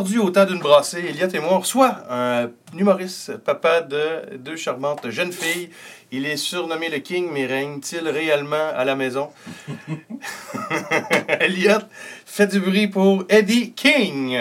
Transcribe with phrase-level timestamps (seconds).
[0.00, 4.56] aujourd'hui, au temps d'une brassée, Elliot et moi, on reçoit un humoriste, papa de deux
[4.56, 5.68] charmantes jeunes filles.
[6.10, 9.28] Il est surnommé le King, mais règne-t-il réellement à la maison?
[11.40, 11.80] Elliot,
[12.24, 14.38] fait du bruit pour Eddie King.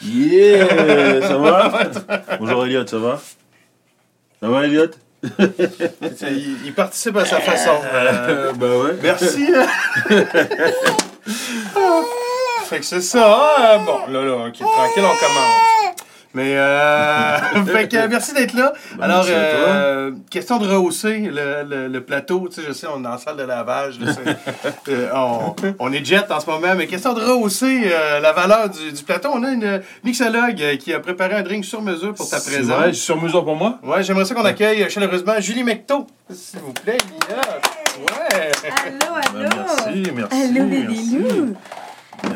[0.00, 1.90] Yeah, ça va?
[2.38, 3.20] Bonjour Elliot, ça va?
[4.40, 4.90] Ça va Elliot
[5.40, 7.80] il, il participe à sa façon.
[7.92, 8.96] Euh, Bah ouais.
[9.02, 9.48] Merci.
[12.64, 13.48] Fait que c'est ça.
[13.58, 13.78] hein.
[13.84, 15.94] Bon, là, là, ok, tranquille, on commence.
[16.34, 17.36] Mais, euh,
[17.66, 18.72] fait que, euh, merci d'être là.
[18.96, 22.48] Ben, Alors, euh, question de rehausser le, le, le plateau.
[22.48, 24.00] Tu sais, je sais, on est dans la salle de lavage.
[24.00, 24.12] là,
[24.88, 28.70] euh, on, on est jet en ce moment, mais question de rehausser euh, la valeur
[28.70, 29.28] du, du plateau.
[29.34, 32.64] On a une mixologue qui a préparé un drink sur mesure pour ta présence.
[32.78, 33.78] vrai, sur mesure pour moi?
[33.82, 36.06] Ouais, j'aimerais ça qu'on accueille chaleureusement Julie Mecto.
[36.32, 37.42] S'il vous plaît, Lila.
[38.08, 38.50] Ouais.
[38.86, 39.21] Allô, allô!
[39.94, 40.42] Merci, merci.
[40.42, 41.16] Allô, merci.
[41.16, 41.54] Merci.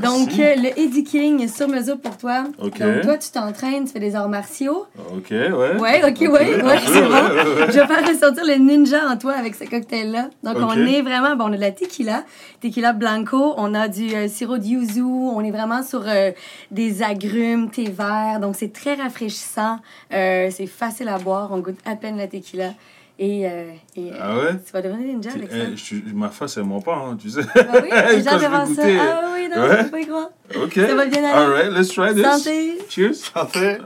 [0.03, 2.45] Donc, euh, le Eddie King sur mesure pour toi.
[2.59, 4.87] Donc, toi, tu t'entraînes, tu fais des arts martiaux.
[5.15, 5.51] Ok, ouais.
[5.51, 7.69] Ouais, ok, ouais, ouais, c'est bon.
[7.69, 10.31] Je vais faire ressortir le ninja en toi avec ce cocktail-là.
[10.43, 12.25] Donc, on est vraiment, bon, on a de la tequila,
[12.61, 16.33] tequila blanco, on a du euh, sirop de yuzu, on est vraiment sur euh,
[16.71, 18.41] des agrumes, thé vert.
[18.41, 19.79] Donc, c'est très rafraîchissant,
[20.13, 22.73] euh, c'est facile à boire, on goûte à peine la tequila.
[23.19, 24.61] Et, euh, et, euh, Ah ouais?
[24.65, 25.57] tu vas devenir ninja avec ça.
[25.57, 27.41] Eh, je ma face, elle ment pas, hein, tu sais.
[27.55, 28.83] Ah oui, j'ai Quand hâte je de voir vais ça.
[29.01, 29.85] Ah oui, non, Ouais.
[29.91, 30.29] pas y croire.
[30.55, 30.75] Ok.
[30.75, 31.33] Ça va bien aller?
[31.57, 32.23] Alright, let's try this.
[32.23, 32.79] Santé!
[32.91, 33.15] Cheers.
[33.15, 33.79] Santé.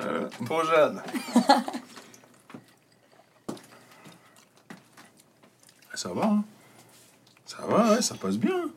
[0.47, 1.01] Trop jeune.
[5.95, 6.45] Ça va, hein?
[7.47, 8.71] Ça va, ouais, ça passe bien.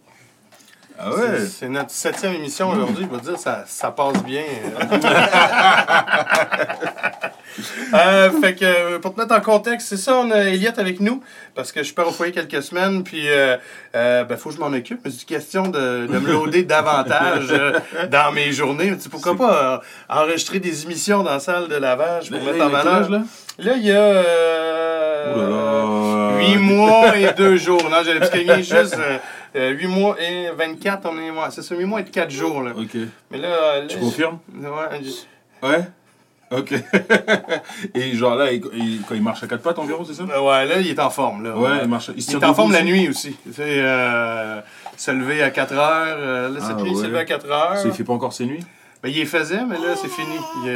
[1.00, 1.48] Ah C'est- ouais.
[1.60, 3.08] C'est notre septième émission aujourd'hui.
[3.12, 4.44] Je vais dire, ça, ça passe bien.
[7.94, 11.22] Euh, fait que, pour te mettre en contexte, c'est ça, on a Elliot avec nous,
[11.54, 13.58] parce que je pars au foyer quelques semaines, puis euh,
[13.96, 15.02] euh, ben, faut que je m'en occupe.
[15.06, 17.54] Mais c'est une question de, de me loader davantage
[18.10, 18.96] dans mes journées.
[18.96, 22.66] Tu sais, pourquoi pas enregistrer des émissions dans la salle de lavage pour Là, mettre
[22.66, 23.10] en valeur?
[23.12, 23.22] là
[23.60, 24.24] Là, il y a là.
[26.52, 27.84] 8 mois et 2 jours.
[27.90, 28.98] Non, j'avais gagné juste
[29.56, 31.08] euh, 8 mois et 24.
[31.12, 32.62] On est, ouais, c'est ça, 8 mois et 4 jours.
[32.62, 32.72] Là.
[32.78, 32.96] Ok.
[33.32, 34.40] Mais là, euh, là, Tu confirmes?
[34.56, 35.84] Ouais, je- Ouais?
[36.52, 36.72] Ok.
[37.96, 40.24] Et genre là, il- il- quand il marche à quatre pattes environ, c'est ça?
[40.24, 41.44] Euh, ouais, là, il est en forme.
[41.44, 42.12] Là, Ouais, il marche.
[42.16, 43.36] Il, Il est en forme la nuit aussi.
[43.52, 44.60] Sais, euh,
[44.96, 46.18] se lever à 4 heures.
[46.20, 47.78] euh, là, cette Ah, nuit, il s'est levé à 4 heures.
[47.78, 48.64] Ça, Il fait pas encore ses nuits?
[49.04, 50.38] Ben, il les faisait, mais là, c'est fini.
[50.64, 50.70] Il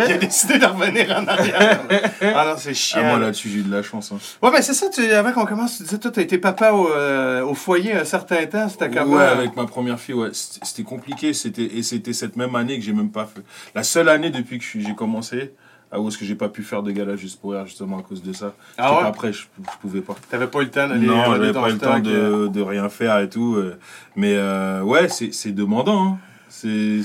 [0.00, 1.80] a, il a décidé de revenir en arrière.
[2.22, 3.00] Ah non, c'est chiant.
[3.04, 4.12] Ah, moi là-dessus, j'ai eu de la chance.
[4.12, 4.18] Hein.
[4.42, 6.90] Ouais, ben c'est ça, tu, avant qu'on commence, tu disais, toi, t'as été papa au,
[6.90, 9.16] euh, au foyer un certain temps, c'était comment?
[9.16, 10.30] Ouais, avec ma première fille, ouais.
[10.32, 11.32] C'était compliqué.
[11.34, 13.42] C'était et c'était cette même année que j'ai même pas fait.
[13.74, 15.52] La seule année depuis que j'ai commencé,
[15.92, 18.02] à où est-ce que j'ai pas pu faire de gala juste pour rire, justement à
[18.02, 18.54] cause de ça.
[18.78, 19.02] Ah ouais?
[19.02, 20.14] pas prêt, je, je pouvais pas.
[20.30, 22.42] T'avais pas eu le temps d'aller Non, j'avais pas eu le temps stock, euh.
[22.42, 23.54] de, de rien faire et tout.
[23.56, 23.78] euh.
[24.16, 26.04] Mais euh, ouais, c'est c'est demandant.
[26.12, 26.18] hein.
[26.48, 27.02] C'est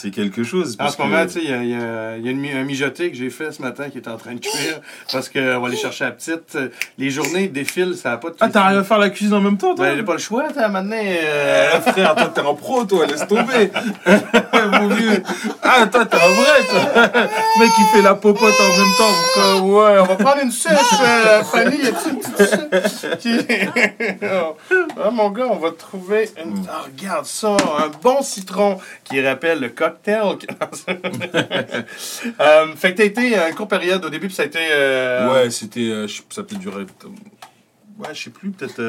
[0.00, 0.76] c'est quelque chose.
[0.80, 2.64] En ce moment, que- tu sais, il y a, y a- y a une un
[2.64, 4.80] mijoté que j'ai fait ce matin qui est en train de cuire
[5.12, 6.56] parce qu'on va aller chercher la petite.
[6.98, 9.58] Les journées défilent, ça n'a pas de Ah, t'arrives à faire la cuisine en même
[9.58, 9.86] temps, toi?
[9.86, 10.96] Ben, j'ai pas le choix, t'as maintenant.
[10.98, 13.70] euh, frère, toi, t'es un pro, toi, laisse tomber.
[14.72, 15.22] Mon vieux.
[15.62, 17.12] Ah, toi, t'es un vrai, toi.
[17.60, 19.38] Mec, il fait la popote en même temps.
[19.38, 20.70] Euh, ouais, on va prendre une suce,
[21.02, 21.76] euh, Fanny.
[21.78, 23.18] Y a-tu une petite?
[23.18, 23.46] Qui-
[25.02, 26.64] ah, mon gars, on va trouver une.
[26.70, 30.36] Ah, regarde ça, un bon citron qui rappelle le cocktail.
[32.40, 34.58] euh, fait que t'as été une courte période au début, puis ça a été.
[34.70, 35.80] euh, Ouais, c'était.
[35.90, 36.82] euh, ça peut durer.
[37.04, 37.08] euh,
[37.98, 38.80] Ouais, je sais plus, peut-être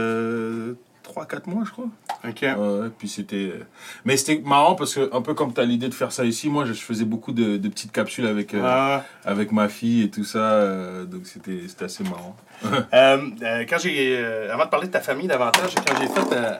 [1.09, 1.85] 3-4 mois, je crois.
[2.27, 2.41] Ok.
[2.41, 3.35] Ouais, puis c'était.
[3.35, 3.63] euh,
[4.05, 6.49] Mais c'était marrant parce que, un peu comme tu as l'idée de faire ça ici,
[6.49, 9.03] moi, je faisais beaucoup de, de petites capsules avec, euh, Ah.
[9.25, 10.37] avec ma fille et tout ça.
[10.39, 12.35] euh, donc c'était c'était assez marrant.
[12.93, 14.17] Euh, euh, quand j'ai.
[14.19, 16.35] euh, avant de parler de ta famille davantage, quand j'ai fait.
[16.35, 16.55] euh,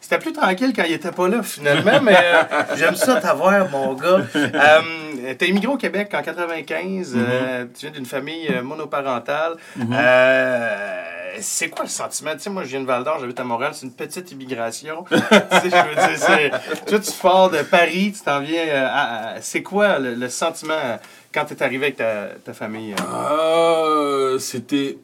[0.00, 2.42] C'était plus tranquille quand il était pas là, finalement, mais euh,
[2.76, 4.20] j'aime ça t'avoir, mon gars.
[4.36, 4.80] Euh,
[5.38, 7.14] T'as immigré au Québec en 95.
[7.16, 9.56] euh, tu viens d'une famille monoparentale.
[9.76, 11.02] Euh,
[11.40, 12.32] c'est quoi le sentiment?
[12.34, 15.04] Tu sais, moi, je viens de Val d'Or, j'habite à Montréal, c'est une petite immigration.
[15.10, 18.66] tu sais, je veux dire, toi, tu pars de Paris, tu t'en viens.
[18.66, 20.96] euh, à- c'est quoi le, sentiment euh,
[21.32, 21.96] quand tu es arrivé avec
[22.44, 22.94] ta, famille?
[23.12, 24.98] Euh, c'était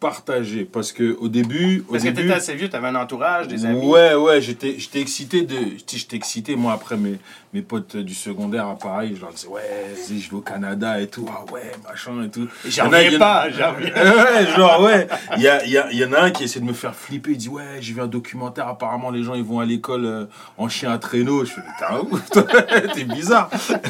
[0.00, 3.66] partagé parce que au début, au Parce que t'étais assez vieux, t'avais un entourage, des
[3.66, 3.84] amis.
[3.84, 5.56] Ouais, ouais, j'étais, j'étais excité de.
[5.90, 7.18] J'étais excité, moi, après mes,
[7.52, 9.62] mes potes du secondaire, pareil, je leur disais, ouais,
[10.08, 12.46] je vais au Canada et tout, ah ouais, machin et tout.
[12.66, 15.08] J'en reviens pas, j'en ouais, genre, ouais.
[15.36, 16.94] Il y, a, il y, a, y en a un qui essaie de me faire
[16.94, 17.32] flipper.
[17.32, 18.68] Il dit, ouais, j'ai vu un documentaire.
[18.68, 20.24] Apparemment, les gens, ils vont à l'école euh,
[20.58, 21.44] en chien à traîneau.
[21.44, 22.44] Je fais, t'es un ouf, toi.
[22.94, 23.50] T'es bizarre.
[23.68, 23.80] Donc,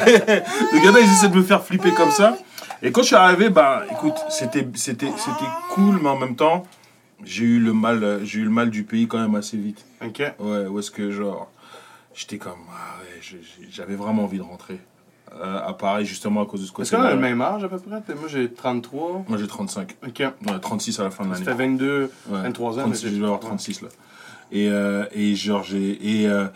[0.73, 2.39] il y en a, ils essaient de me faire flipper comme ça.
[2.83, 6.65] Et quand je suis arrivé, bah, écoute, c'était, c'était, c'était cool, mais en même temps,
[7.25, 9.85] j'ai eu le mal, j'ai eu le mal du pays quand même assez vite.
[10.05, 10.19] Ok.
[10.39, 11.51] Ouais, où est-ce que genre,
[12.15, 13.39] j'étais comme, ah ouais,
[13.71, 14.79] j'avais vraiment envie de rentrer.
[15.41, 17.63] Euh, à Paris, justement, à cause de ce Est-ce côté qu'on a le même âge
[17.63, 18.01] à peu près?
[18.15, 19.25] Moi j'ai 33.
[19.29, 19.95] Moi, j'ai 35.
[20.07, 20.21] Ok.
[20.21, 21.45] Ouais, 36 à la fin de l'année.
[21.45, 22.83] fait 22, Ouais, 23 ans.
[22.85, 23.47] 36, mais je vais avoir ouais.
[23.47, 23.89] 36 là.
[24.53, 26.23] Et, euh, et genre, j'ai.
[26.23, 26.27] Et.
[26.29, 26.47] euh,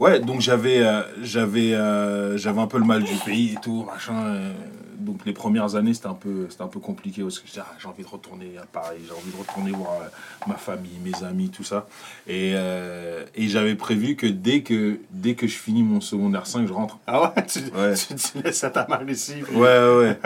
[0.00, 0.80] ouais, donc j'avais.
[0.80, 1.72] euh, j'avais.
[1.74, 4.24] euh, j'avais un peu le mal du pays et tout, machin.
[4.24, 4.52] euh,
[4.98, 7.88] donc les premières années, c'était un peu, c'était un peu compliqué parce que ah, j'ai
[7.88, 10.08] envie de retourner à Paris, j'ai envie de retourner voir euh,
[10.46, 11.86] ma famille, mes amis, tout ça.
[12.26, 16.66] Et, euh, et j'avais prévu que dès que dès que je finis mon secondaire 5,
[16.66, 16.98] je rentre.
[17.06, 17.46] Ah ouais?
[17.46, 17.94] Tu, Ouais.
[17.94, 19.34] tu, tu laisses à ta mère ici.
[19.52, 20.18] ouais, ouais.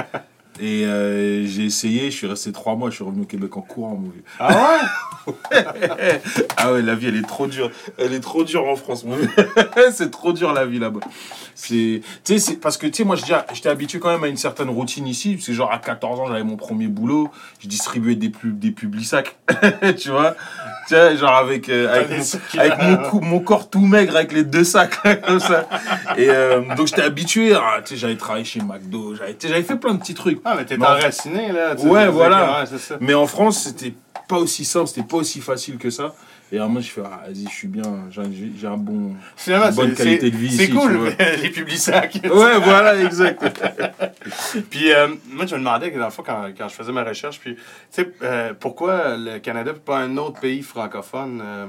[0.61, 3.63] Et euh, j'ai essayé, je suis resté trois mois, je suis revenu au Québec en
[3.63, 4.25] courant, mon vieux.
[4.39, 4.79] Ah
[5.27, 5.33] ouais?
[6.57, 7.71] Ah ouais, la vie, elle est trop dure.
[7.97, 9.05] Elle est trop dure en France.
[9.05, 9.31] mon vieux.
[9.93, 11.01] c'est trop dur la vie là-bas.
[11.55, 14.37] C'est, tu sais, parce que tu sais, moi, je j'étais habitué quand même à une
[14.37, 15.35] certaine routine ici.
[15.35, 17.31] Parce que genre à 14 ans, j'avais mon premier boulot.
[17.61, 19.37] Je distribuais des pubs, des publics sacs.
[19.99, 20.35] tu vois,
[20.89, 22.85] tu vois, genre avec euh, avec, mon, sacs, avec là.
[22.85, 25.69] mon, cou- mon corps tout maigre avec les deux sacs comme ça.
[26.17, 27.55] Et euh, donc j'étais habitué.
[27.55, 29.15] à- Tu sais, j'avais travaillé chez McDo.
[29.15, 30.41] J'avais, fait plein de petits trucs.
[30.45, 30.87] Ah, mais t'es Non.
[30.87, 31.75] enraciné là.
[31.77, 32.65] Ouais, voilà.
[32.71, 32.97] Ouais.
[33.01, 33.95] Mais en France, c'était
[34.29, 36.15] pas aussi simple, c'était pas aussi facile que ça.
[36.55, 39.15] Et moi, je fais, ah, vas-y, je suis bien, j'ai un bon.
[39.37, 41.11] Finalement, Bonne qualité de vie C'est ici, cool,
[41.43, 42.21] les publics sacs.
[42.25, 43.43] Ouais, voilà, exact.
[44.71, 47.41] Puis euh, moi, je me demandais, dans le fond, quand, quand je faisais ma recherche,
[47.41, 47.61] puis, tu
[47.91, 51.41] sais, euh, pourquoi le Canada pas un autre pays francophone?
[51.43, 51.67] euh,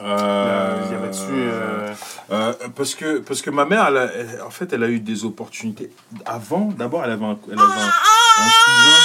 [0.00, 0.94] euh, y
[1.32, 1.92] euh,
[2.30, 5.00] Euh, parce, que, parce que ma mère, elle a- elle- en fait, elle a eu
[5.00, 5.90] des opportunités.
[6.24, 8.98] Avant, d'abord, elle avait, un, elle avait un, un cousin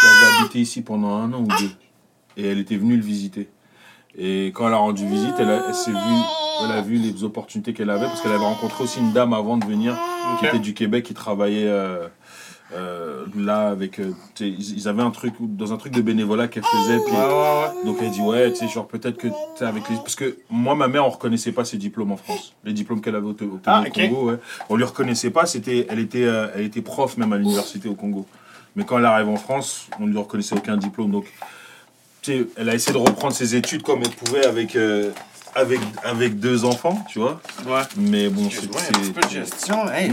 [0.00, 1.70] qui avait habité ici pendant un an ou deux.
[2.36, 3.48] Et elle était venue le visiter.
[4.16, 5.96] Et quand elle a rendu visite, elle a, elle s'est vue,
[6.64, 9.56] elle a vu les opportunités qu'elle avait, parce qu'elle avait rencontré aussi une dame avant
[9.56, 9.96] de venir,
[10.38, 12.08] qui était du Québec, qui travaillait euh,
[12.74, 14.00] euh, là avec.
[14.00, 16.98] euh, ils, avaient un truc, dans un truc de bénévolat qu'elle faisait.
[17.04, 17.14] Puis,
[17.84, 19.96] donc elle dit ouais, tu sais, genre peut-être que sais, avec les...
[19.96, 22.54] Parce que moi, ma mère, on reconnaissait pas ses diplômes en France.
[22.64, 23.26] Les diplômes qu'elle avait
[23.66, 23.92] Ah, au ok.
[23.94, 24.38] Congo, ouais.
[24.68, 27.94] On lui reconnaissait pas, c'était, elle, était, euh, elle était prof même à l'université au
[27.94, 28.26] Congo.
[28.74, 31.10] Mais quand elle arrive en France, on lui reconnaissait aucun diplôme.
[31.10, 31.26] Donc,
[32.28, 35.10] elle a essayé de reprendre ses études comme elle pouvait avec, euh,
[35.54, 37.40] avec, avec deux enfants, tu vois.
[37.66, 37.82] Ouais.
[37.96, 38.64] Mais bon, c'est...
[38.64, 39.84] Excuse-moi, un petit peu de gestion.
[39.92, 40.12] Hey,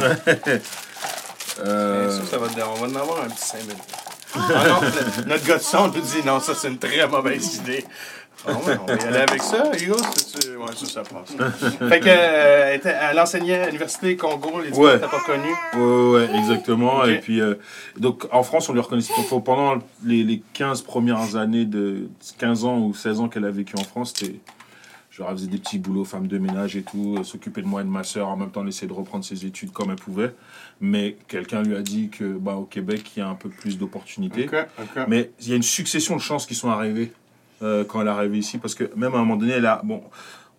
[1.59, 3.77] euh, ça, ça va, te- on va en avoir un petit 5 minutes.
[4.35, 7.55] Ah non, le- notre gars de son nous dit non, ça c'est une très mauvaise
[7.55, 7.83] idée.
[8.47, 9.95] Ah ouais, on va y aller avec ça, Hugo.
[9.95, 11.35] Ouais, ça, ça passe.
[11.89, 14.97] fait que, euh, elle, elle enseignait à l'Université Congo, les Ouais.
[14.99, 15.49] t'as pas connu.
[15.75, 17.03] Ouais, ouais, exactement.
[17.05, 17.55] Et puis, euh,
[17.97, 22.07] donc en France, on lui reconnaissait faut- pendant les, les 15 premières années de
[22.37, 24.39] 15 ans ou 16 ans qu'elle a vécu en France, c'était.
[25.11, 27.81] Genre, elle faisait des petits boulots, femme de ménage et tout, elle s'occupait de moi
[27.81, 29.97] et de ma soeur, en même temps, elle essayait de reprendre ses études comme elle
[29.97, 30.33] pouvait.
[30.79, 33.77] Mais quelqu'un lui a dit que, bah, au Québec, il y a un peu plus
[33.77, 34.47] d'opportunités.
[35.09, 37.11] Mais il y a une succession de chances qui sont arrivées
[37.61, 38.57] euh, quand elle est arrivée ici.
[38.57, 39.81] Parce que même à un moment donné, elle a.
[39.83, 40.01] Bon,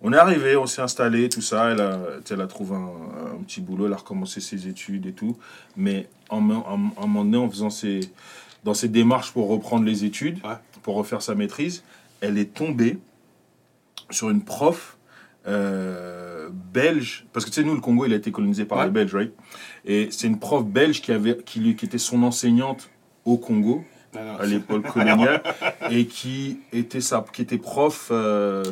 [0.03, 1.71] on est arrivé, on s'est installé, tout ça.
[1.73, 1.99] Elle a,
[2.31, 5.37] elle a trouvé un, un petit boulot, elle a recommencé ses études et tout.
[5.77, 8.01] Mais en, en- en- à un moment donné, en faisant ses,
[8.65, 10.55] dans ses démarches pour reprendre les études, Ouais.
[10.83, 11.83] pour refaire sa maîtrise,
[12.23, 12.99] elle est tombée
[14.11, 14.97] sur une prof.
[15.47, 18.85] euh, belge, parce que tu sais, nous, le Congo, il a été colonisé par Ouais.
[18.85, 19.33] les Belges, right?
[19.87, 22.91] Et c'est une prof belge qui, avait, qui, lui- qui était son enseignante
[23.25, 23.83] au Congo
[24.17, 25.43] à l'époque coloniale
[25.91, 28.65] et qui était sa, qui était prof euh,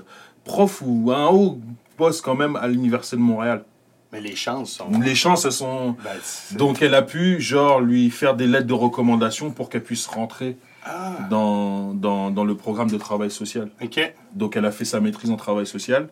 [0.44, 1.58] prof ou un haut
[1.96, 3.64] poste quand même à l'université de Montréal.
[4.12, 4.88] Mais les chances sont.
[5.00, 8.72] Les chances elles sont Ben, donc elle a pu genre lui faire des lettres de
[8.72, 13.68] recommandation pour qu'elle puisse rentrer Ah, dans, dans, dans le programme de travail social.
[13.82, 14.14] ok.
[14.34, 16.08] Donc elle a fait sa maîtrise en travail social.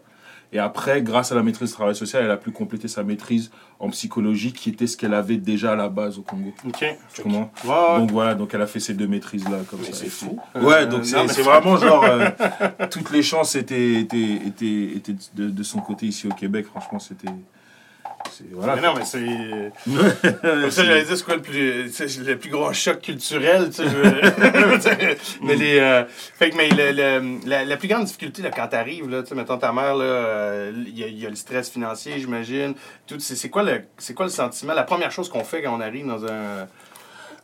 [0.53, 3.51] Et après, grâce à la maîtrise de travail social, elle a pu compléter sa maîtrise
[3.79, 6.53] en psychologie, qui était ce qu'elle avait déjà à la base au Congo.
[6.67, 6.85] Ok.
[7.15, 7.35] Tu Ouais,
[7.65, 7.99] ouais.
[7.99, 9.93] Donc voilà, donc elle a fait ces deux maîtrises là comme Mais ça.
[9.93, 10.39] c'est fou.
[10.55, 12.31] Ouais, Euh, donc non, c'est vraiment genre euh,
[12.91, 16.67] toutes les chances étaient étaient étaient, étaient de, de son côté ici au Québec.
[16.67, 17.29] Franchement, c'était
[18.53, 18.77] voilà.
[18.77, 19.73] Mais non, mais c'est.
[20.43, 21.85] Comme ça, j'allais dire, c'est quoi le plus,
[22.25, 23.85] le plus gros choc culturel, tu sais.
[25.43, 25.79] mais les.
[25.79, 29.23] euh, fait que, mais le, le- la, la plus grande difficulté, là, quand t'arrives, là,
[29.23, 32.75] tu sais, mettons ta mère, là, euh, il y, y a le stress financier, j'imagine.
[33.07, 35.77] Tout, c'est c'est quoi, le- c'est quoi le sentiment, la première chose qu'on fait quand
[35.77, 36.29] on arrive dans un.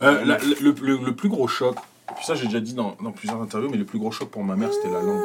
[0.03, 1.77] Euh, la- le, le- plus gros choc,
[2.17, 4.43] puis ça j'ai déjà dit dans, dans plusieurs interviews, mais le plus gros choc pour
[4.43, 5.23] ma mère c'était la langue.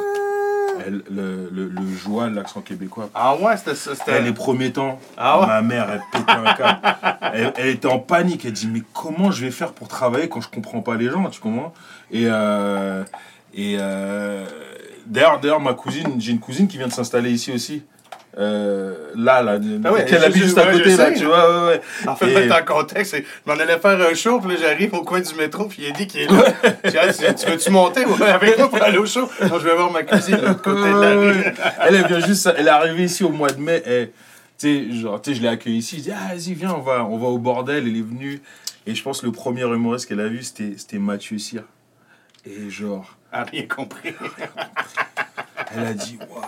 [0.88, 3.10] Elle, le, le, le joie, l'accent québécois.
[3.14, 5.46] Ah ouais, c'était les premiers temps, Ah ouais?
[5.46, 6.78] ma mère, elle pétait un câble.
[7.34, 8.44] Elle, elle était en panique.
[8.46, 11.28] Elle dit Mais comment je vais faire pour travailler quand je comprends pas les gens
[11.28, 11.74] Tu comprends?
[12.10, 13.04] Et, euh,
[13.54, 14.46] et euh,
[15.06, 17.82] d'ailleurs, d'ailleurs, ma cousine, j'ai une cousine qui vient de s'installer ici aussi.
[18.38, 21.80] Euh, là, là, Ah ouais, je- juste à côté, là, tu vois, ouais, ouais.
[22.06, 25.02] En fait, Et- en contexte, je m'en allais faire un show, puis là, j'arrive au
[25.02, 26.44] coin du métro, puis il a dit qu'il est là.
[26.84, 28.04] Dit, Ah, tu, tu veux-tu monter?
[28.04, 29.28] Avec moi pour aller au show?
[29.42, 31.44] Non, je vais voir ma cousine de l'autre côté de la rue.
[31.80, 33.82] elle, elle vient juste, elle est arrivée ici au mois de mai.
[33.86, 34.12] Et,
[34.58, 35.96] tu sais, genre, tu sais, je l'ai accueillie ici.
[35.98, 37.86] Je dis, ah, vas-y, viens, on va, on va au bordel.
[37.88, 38.40] Elle est venue.
[38.86, 41.62] Et je pense que le premier humoriste qu'elle a vu, c'était, c'était Mathieu Cyr.
[42.46, 44.14] Et genre, Ah, rien compris.
[45.76, 46.42] elle a dit, waouh.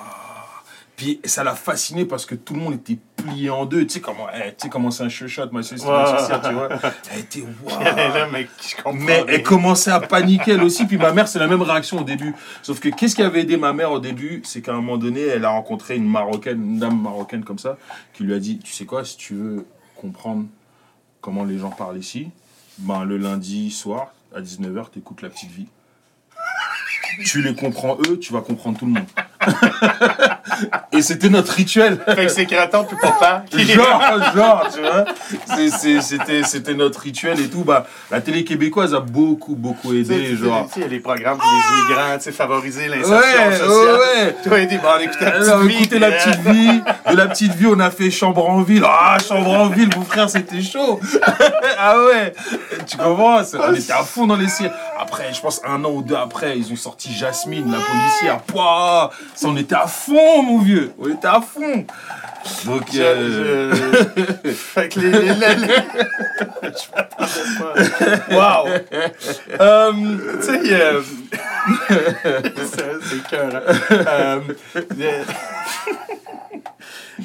[1.01, 3.87] Puis ça l'a fasciné parce que tout le monde était plié en deux.
[3.87, 5.51] Tu sais comment, tu sais comment c'est un shot, Cyr, Ouais.
[5.51, 6.69] Mathieu Cyr, tu vois.
[7.11, 8.93] Elle était, waouh.
[8.93, 10.85] Mais elle commençait à paniquer elle aussi.
[10.85, 12.35] Puis ma mère, c'est la même réaction au début.
[12.61, 14.43] Sauf que qu'est-ce qui avait aidé ma mère au début?
[14.45, 17.79] C'est qu'à un moment donné, elle a rencontré une marocaine, une dame marocaine comme ça,
[18.13, 19.67] qui lui a dit Tu sais quoi, si tu veux
[19.97, 20.45] comprendre
[21.23, 22.29] comment les gens parlent ici,
[22.77, 25.69] ben, le lundi soir, à 19h, t'écoutes La Petite Vie.
[27.25, 29.07] Tu les comprends eux, tu vas comprendre tout le monde.
[30.93, 31.99] Et c'était notre rituel.
[32.05, 33.45] Fait que c'est Kraton, puis papa.
[33.57, 35.05] Genre, genre, tu vois.
[35.71, 37.65] C'était, c'était notre rituel et tout.
[37.65, 40.37] Bah, la télé québécoise a beaucoup, beaucoup aidé.
[40.37, 40.67] Genre.
[40.67, 43.57] tu sais, il y a les programmes pour les immigrants, tu sais, favoriser l'insertion Ouais,
[43.57, 43.69] sociale.
[43.71, 44.37] ouais, ouais.
[44.45, 45.77] Toi, dit, bon, on écoutait la Alors, petite vie.
[45.79, 46.81] écoutez la petite vie.
[47.11, 48.85] De la petite vie, on a fait chambre en ville.
[48.87, 51.01] Ah, chambre en ville, mon frère, c'était chaud.
[51.79, 52.33] ah ouais.
[52.87, 54.73] Tu comprends On était à fond dans les cires.
[55.01, 58.41] Après, je pense un an ou deux après, ils ont sorti Jasmine, la policière.
[58.43, 60.93] Pouah, ça, on était à fond, mon vieux.
[61.01, 61.87] On était à fond.
[62.67, 63.75] Donc, Je- euh,
[64.45, 65.11] je- fait que les.
[65.11, 65.85] les, les-.
[68.31, 68.67] Wow!
[69.61, 69.93] Euh,
[70.41, 71.03] tu sais, euh...
[72.73, 73.63] c'est c'est cœur.
[73.91, 74.41] Euh,
[74.97, 75.25] le...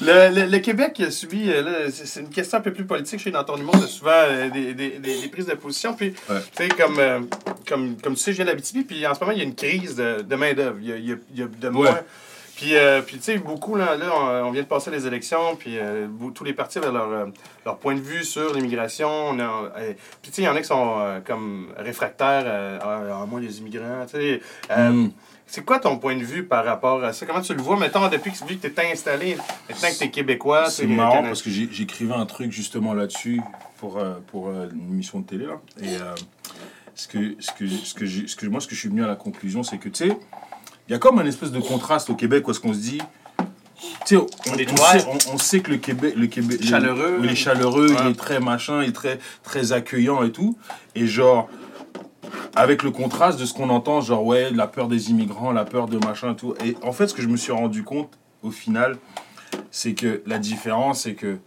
[0.02, 3.22] Le, le- le Québec a subi, euh, c'est une question un peu plus politique.
[3.22, 5.94] Sais, dans ton humour, souvent euh, des, des, des, des prises de position.
[5.94, 6.38] Puis, Ouais.
[6.56, 7.20] tu sais, comme, euh,
[7.68, 9.56] comme, comme tu sais, je viens d'Abitibi, puis en ce moment, il y a une
[9.56, 10.78] crise de, de main-d'œuvre.
[10.82, 12.00] Il il y a de moins.
[12.56, 14.10] Puis, euh, puis tu sais, beaucoup, là, là
[14.46, 17.26] on, vient de passer les élections, puis euh, tous les partis avaient leur, euh,
[17.66, 19.10] leur point de vue sur l'immigration.
[19.10, 22.46] On a, euh, puis, tu sais, il y en a qui sont comme réfractaires
[22.82, 24.06] à, à moins les immigrants.
[24.10, 25.10] Tu sais, Mm.
[25.46, 27.26] c'est quoi ton point de vue par rapport à ça?
[27.26, 29.36] Comment tu le vois, mettons, depuis que, tu es installé,
[29.70, 30.70] maintenant que tu es québécois?
[30.70, 33.42] C'est t'es marrant parce que j'écrivais un truc justement là-dessus
[33.78, 35.46] pour, pour une émission de télé.
[35.46, 35.60] Là.
[35.84, 35.98] Et
[36.96, 39.04] ce, que, ce, que, ce, que j'ai- ce que moi, ce que je suis venu
[39.04, 40.18] à la conclusion, c'est que, tu sais,
[40.88, 43.01] il y a comme un espèce de contraste au Québec où est-ce qu'on se dit.
[44.06, 46.13] Tu sais, on, sait, on- on sait que le Québec.
[46.15, 47.20] Le Québec le- Chaleureux.
[47.24, 50.58] il est chaleureux, il est très machin, il est très, très accueillant et tout.
[50.96, 51.50] Et genre,
[52.56, 55.88] avec le contraste de ce qu'on entend, genre, ouais, la peur des immigrants, la peur
[55.88, 56.54] de machin et tout.
[56.63, 58.98] Et en fait, ce que je me suis rendu compte, au final,
[59.72, 61.38] c'est que la différence, c'est que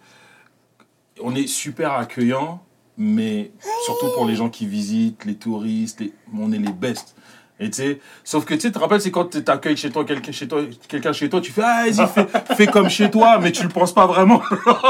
[1.23, 2.62] on est super accueillant,
[2.97, 3.52] mais
[3.87, 7.14] surtout pour les gens qui visitent, les touristes, les- on est les best.
[7.61, 9.91] Et tu sais, sauf que tu sais, tu te rappelles, c'est quand tu accueilles chez
[9.91, 13.11] toi quelqu'un chez toi, quelqu'un chez toi, tu fais ah vas-y fais, fais comme chez
[13.11, 14.41] toi, mais tu le penses pas vraiment.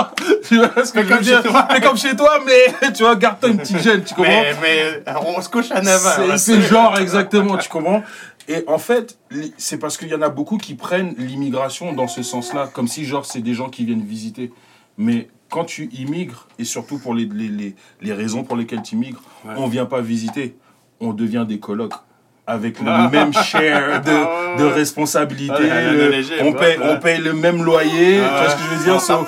[0.47, 1.43] tu vois ce que je veux dire?
[1.71, 4.31] Fais comme chez toi, mais tu vois, garde-toi une petite gêne, tu comprends?
[4.31, 6.11] Mais, mais euh, on se couche à 9 ans.
[6.37, 8.03] c'est- C'est genre exactement, tu comprends?
[8.49, 9.19] Et en fait,
[9.59, 13.05] c'est parce qu'il y en a beaucoup qui prennent l'immigration dans ce sens-là, comme si
[13.05, 14.53] genre c'est des gens qui viennent visiter.
[14.97, 18.95] Mais quand tu immigres, et surtout pour les, les, les, les raisons pour lesquelles tu
[18.95, 19.55] immigres, Ouais.
[19.57, 20.57] on vient pas visiter,
[21.01, 21.93] on devient des colocs.
[22.50, 25.52] Avec le même share de, de responsabilité,
[26.40, 29.25] on, paye, on paye le même loyer, tu vois ce que je veux dire so-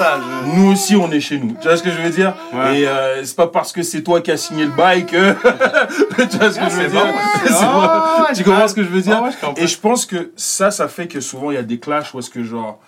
[0.55, 1.55] nous aussi, on est chez nous.
[1.61, 2.33] Tu vois ce que je veux dire?
[2.73, 5.33] Et euh, c'est pas parce que c'est toi qui as signé le bail que.
[6.31, 7.07] tu vois ce que je veux dire?
[7.62, 9.23] Ah, Tu comprends ce que je veux dire?
[9.43, 9.49] Ah.
[9.57, 12.19] Et je pense que ça, ça fait que souvent il y a des clashs où
[12.21, 12.79] est-ce que genre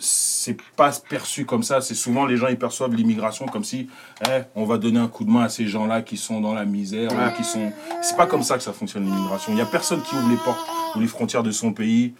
[0.00, 1.80] c'est pas perçu comme ça.
[1.80, 3.88] C'est souvent les gens ils perçoivent l'immigration comme si
[4.26, 6.64] eh, on va donner un coup de main à ces gens-là qui sont dans la
[6.64, 7.72] misère, qui sont.
[8.02, 9.52] C'est pas comme ça que ça fonctionne l'immigration.
[9.52, 12.14] Il y a personne qui ouvre les portes ou les frontières de son pays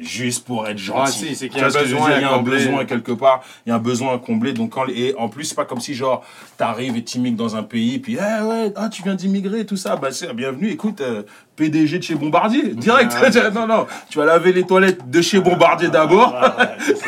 [0.00, 1.28] juste pour être gentil.
[1.28, 2.10] Si, c'est qu'il y a un besoin?
[2.16, 4.52] Il y a un besoin quelque part, il y a un besoin à combler.
[4.52, 6.24] Donc quand, et en plus, c'est pas comme si genre
[6.56, 9.96] t'arrives et t'immigres dans un pays, puis eh ouais, ah, tu viens d'immigrer, tout ça,
[9.96, 11.22] bah c'est bienvenue, écoute, euh,
[11.56, 13.14] PDG de chez Bombardier, direct.
[13.20, 13.50] Ouais.
[13.54, 16.34] non, non, tu vas laver les toilettes de chez Bombardier d'abord,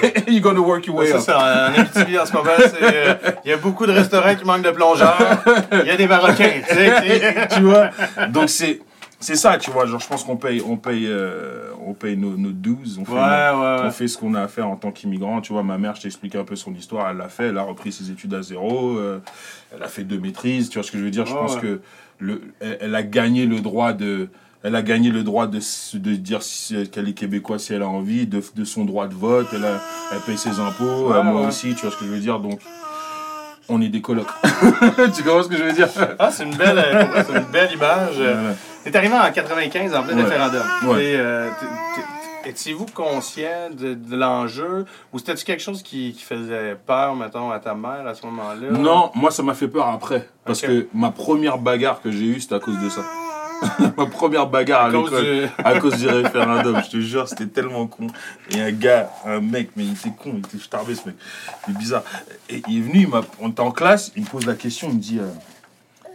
[0.02, 1.20] et you're gonna work your way up.
[1.20, 2.50] c'est en ce moment.
[2.82, 3.14] euh,
[3.44, 5.16] Il y a beaucoup de restaurants qui manquent de plongeurs.
[5.72, 6.50] Il y a des Marocains.
[7.54, 7.90] tu vois?
[8.28, 8.80] Donc c'est.
[9.20, 12.36] C'est ça, tu vois, genre je pense qu'on paye, on paye, euh, on paye nos,
[12.36, 13.18] nos dues, on fait, Ouais,
[13.52, 15.40] nos- ouais, on fait ce qu'on a à faire en tant qu'immigrant.
[15.40, 17.62] Tu vois, ma mère, je t'explique un peu son histoire, elle l'a fait, elle a
[17.62, 19.18] repris ses études à zéro, euh,
[19.74, 21.26] elle a fait deux maîtrises, tu vois ce que je veux dire?
[21.26, 21.80] Je pense que
[22.20, 24.28] le, elle, elle a gagné le droit de,
[24.62, 25.58] elle a gagné le droit de,
[25.98, 29.14] de dire si- qu'elle est québécoise si elle a envie, de, de son droit de
[29.14, 29.80] vote, elle, a-
[30.12, 32.38] elle paye ses impôts, euh, moi aussi, tu vois ce que je veux dire?
[32.38, 32.60] Donc,
[33.68, 34.26] on est des colocs.
[35.14, 35.88] tu comprends ce que je veux dire?
[36.18, 38.16] Ah, c'est une belle, euh, c'est une belle image.
[38.16, 38.54] Voilà.
[38.84, 40.22] T'es arrivé en 95 en plein Ouais.
[40.22, 40.62] référendum.
[40.86, 40.96] Ouais.
[40.96, 41.48] T'es, euh,
[42.46, 47.58] étiez-vous conscient de, de l'enjeu ou c'était-tu quelque chose qui, qui faisait peur, mettons, à
[47.58, 48.70] ta mère à ce moment-là?
[48.70, 50.28] Non, moi ça m'a fait peur après.
[50.44, 53.02] Parce que ma première bagarre que j'ai eue, c'était à cause de ça.
[53.96, 55.24] ma première bagarre à, l'école.
[55.24, 58.06] du- À cause du référendum, je te jure, c'était tellement con.
[58.50, 61.16] Et un gars, un mec, mais il était con, il était starbé ce mec.
[61.68, 62.02] Il est bizarre.
[62.48, 63.08] Et il est venu, il
[63.40, 65.26] on était en classe, il me pose la question, il me dit, euh,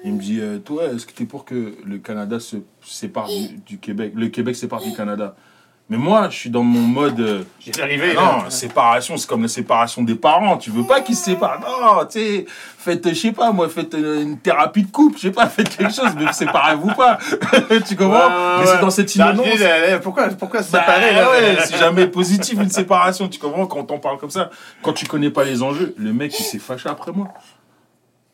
[0.06, 3.58] il me dit, euh, toi, est-ce que t'es pour que le Canada se sépare du,
[3.66, 5.36] du Québec, le Québec sépare du Canada
[5.90, 7.20] Mais moi, je suis dans mon mode.
[7.20, 8.50] euh, J'étais arrivé, non, là.
[8.50, 10.58] séparation, c'est comme la séparation des parents.
[10.58, 11.60] Tu veux pas qu'ils se séparent.
[11.60, 12.46] Non, tu sais,
[12.78, 15.76] faites, je sais pas, moi, faites euh, une thérapie de couple, je sais pas, faites
[15.76, 17.20] quelque chose, mais séparez-vous pas.
[17.88, 18.28] tu comprends?
[18.28, 20.00] Ouais, ouais, Mais c'est dans cette Dans innocence.
[20.02, 21.30] pourquoi, pourquoi se Bah, séparer, là?
[21.30, 23.68] ouais, c'est jamais positif une séparation, tu comprends?
[23.68, 24.50] Quand on parle comme ça.
[24.82, 27.28] Quand tu connais pas les enjeux, le mec il s'est fâché après moi.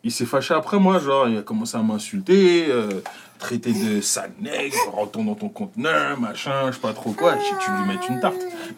[0.04, 3.02] Il s'est fâché après moi, genre il a commencé à m'insulter, euh,
[3.40, 7.36] traiter de sale nègre, retourne dans ton conteneur, machin, je sais pas trop quoi.
[7.38, 8.36] J'ai dû lui mettre une tarte.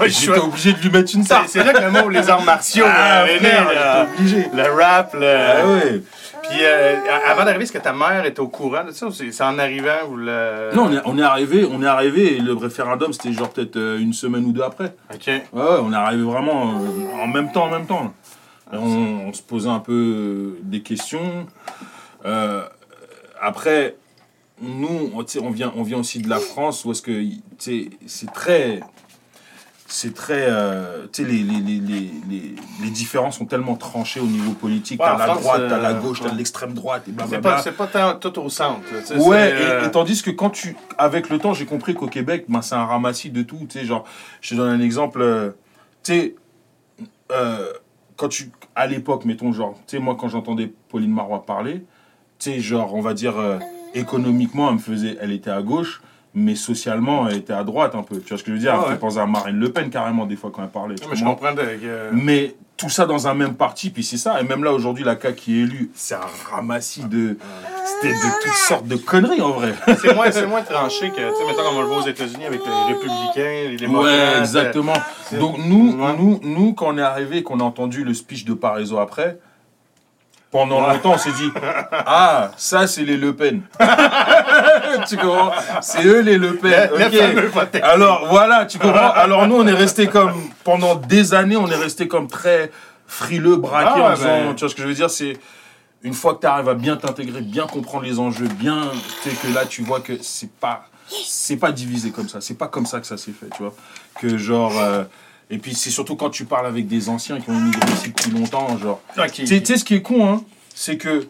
[0.00, 1.48] Le J'étais obligé de lui mettre une tarte.
[1.48, 4.06] c'est là que le mot les arts martiaux Ah, euh, frère, là.
[4.16, 4.46] obligé.
[4.54, 5.26] Le rap, le...
[5.36, 6.02] Ah ouais.
[6.48, 6.96] Puis euh,
[7.26, 10.06] avant d'arriver, est-ce que ta mère était au courant de ça ou c'est en arrivant
[10.08, 10.70] vous le...
[10.74, 13.76] Non, on est, on est arrivé, on est arrivé et le référendum c'était genre peut-être
[13.76, 14.94] euh, une semaine ou deux après.
[15.12, 15.26] Ok.
[15.26, 18.14] Ouais, on est arrivé vraiment euh, en même temps, en même temps.
[18.72, 21.46] Et on, on se posait un peu des questions.
[22.24, 22.62] Euh,
[23.40, 23.96] après,
[24.60, 27.24] nous, on, vient, on vient aussi de la France où est-ce que,
[27.58, 28.80] c'est très,
[29.90, 32.10] c'est très, euh, tu sais, les, les, les,
[32.82, 35.00] les, différences sont tellement tranchées au niveau politique.
[35.00, 37.50] Ouais, t'as la France, droite, t'as la euh, gauche, t'as l'extrême droite et C'est blablabla.
[37.50, 38.82] pas, c'est pas tant tout au centre.
[39.16, 40.76] Ouais, euh, et, et tandis que quand tu.
[40.98, 43.66] Avec le temps, j'ai compris qu'au Québec, ben, c'est un ramassis de tout.
[43.68, 44.04] Tu sais, genre,
[44.42, 45.22] je te donne un exemple.
[45.22, 45.52] euh,
[46.02, 46.34] tu sais,
[47.32, 47.72] euh,
[48.16, 48.50] quand tu.
[48.74, 51.82] À l'époque, mettons, genre, tu sais, moi, quand j'entendais Pauline Marois parler,
[52.38, 53.58] tu sais, genre, on va dire, euh,
[53.94, 55.16] économiquement, elle me faisait.
[55.20, 56.00] Elle était à gauche,
[56.34, 58.20] mais socialement, elle était à droite un peu.
[58.20, 58.72] Tu vois ce que je veux dire?
[58.74, 60.94] Ah Elle me fait penser à Marine Le Pen carrément, des fois, quand elle parlait.
[60.94, 61.62] tu mais je comprends que...
[62.12, 64.40] mais tout ça dans un même parti, puis c'est ça.
[64.40, 67.36] Et même là, aujourd'hui, la CAQ qui est élue, c'est un ramassis de.
[67.84, 69.74] C'était de toutes sortes de conneries en vrai.
[70.00, 72.44] C'est moins, c'est moins tranché que, tu sais, mettons, comme on le voit aux États-Unis
[72.46, 74.04] avec les républicains, les démocrates.
[74.04, 74.92] Ouais, exactement.
[75.24, 78.52] c'est- Donc nous, nous, nous, quand on est arrivé, qu'on a entendu le speech de
[78.54, 79.38] Parizeau après,
[80.50, 80.94] pendant Ouais.
[80.94, 81.50] longtemps, on s'est dit,
[81.92, 83.62] ah, ça c'est les Le Pen.
[85.08, 85.52] tu comprends?
[85.82, 86.90] C'est eux les Le Pen.
[87.82, 89.10] Alors voilà, tu comprends?
[89.12, 90.32] Alors nous, on est resté comme
[90.64, 92.70] pendant des années, on est resté comme très
[93.06, 95.10] frileux, braqué Ah ouais, en disant, ben- tu vois ce que je veux dire?
[95.10, 95.38] C'est
[96.02, 98.90] une fois que tu arrives à bien t'intégrer, bien comprendre les enjeux, bien,
[99.22, 100.84] tu sais que là tu vois que c'est pas,
[101.24, 102.40] c'est pas divisé comme ça.
[102.40, 103.74] C'est pas comme ça que ça s'est fait, tu vois.
[104.20, 104.72] Que genre.
[104.80, 105.04] euh,
[105.50, 108.30] et puis c'est surtout quand tu parles avec des anciens qui ont immigré ici depuis
[108.30, 109.00] longtemps, genre.
[109.16, 109.32] Ok.
[109.32, 110.42] Tu sais- tu sais ce qui est con, hein,
[110.74, 111.26] c'est que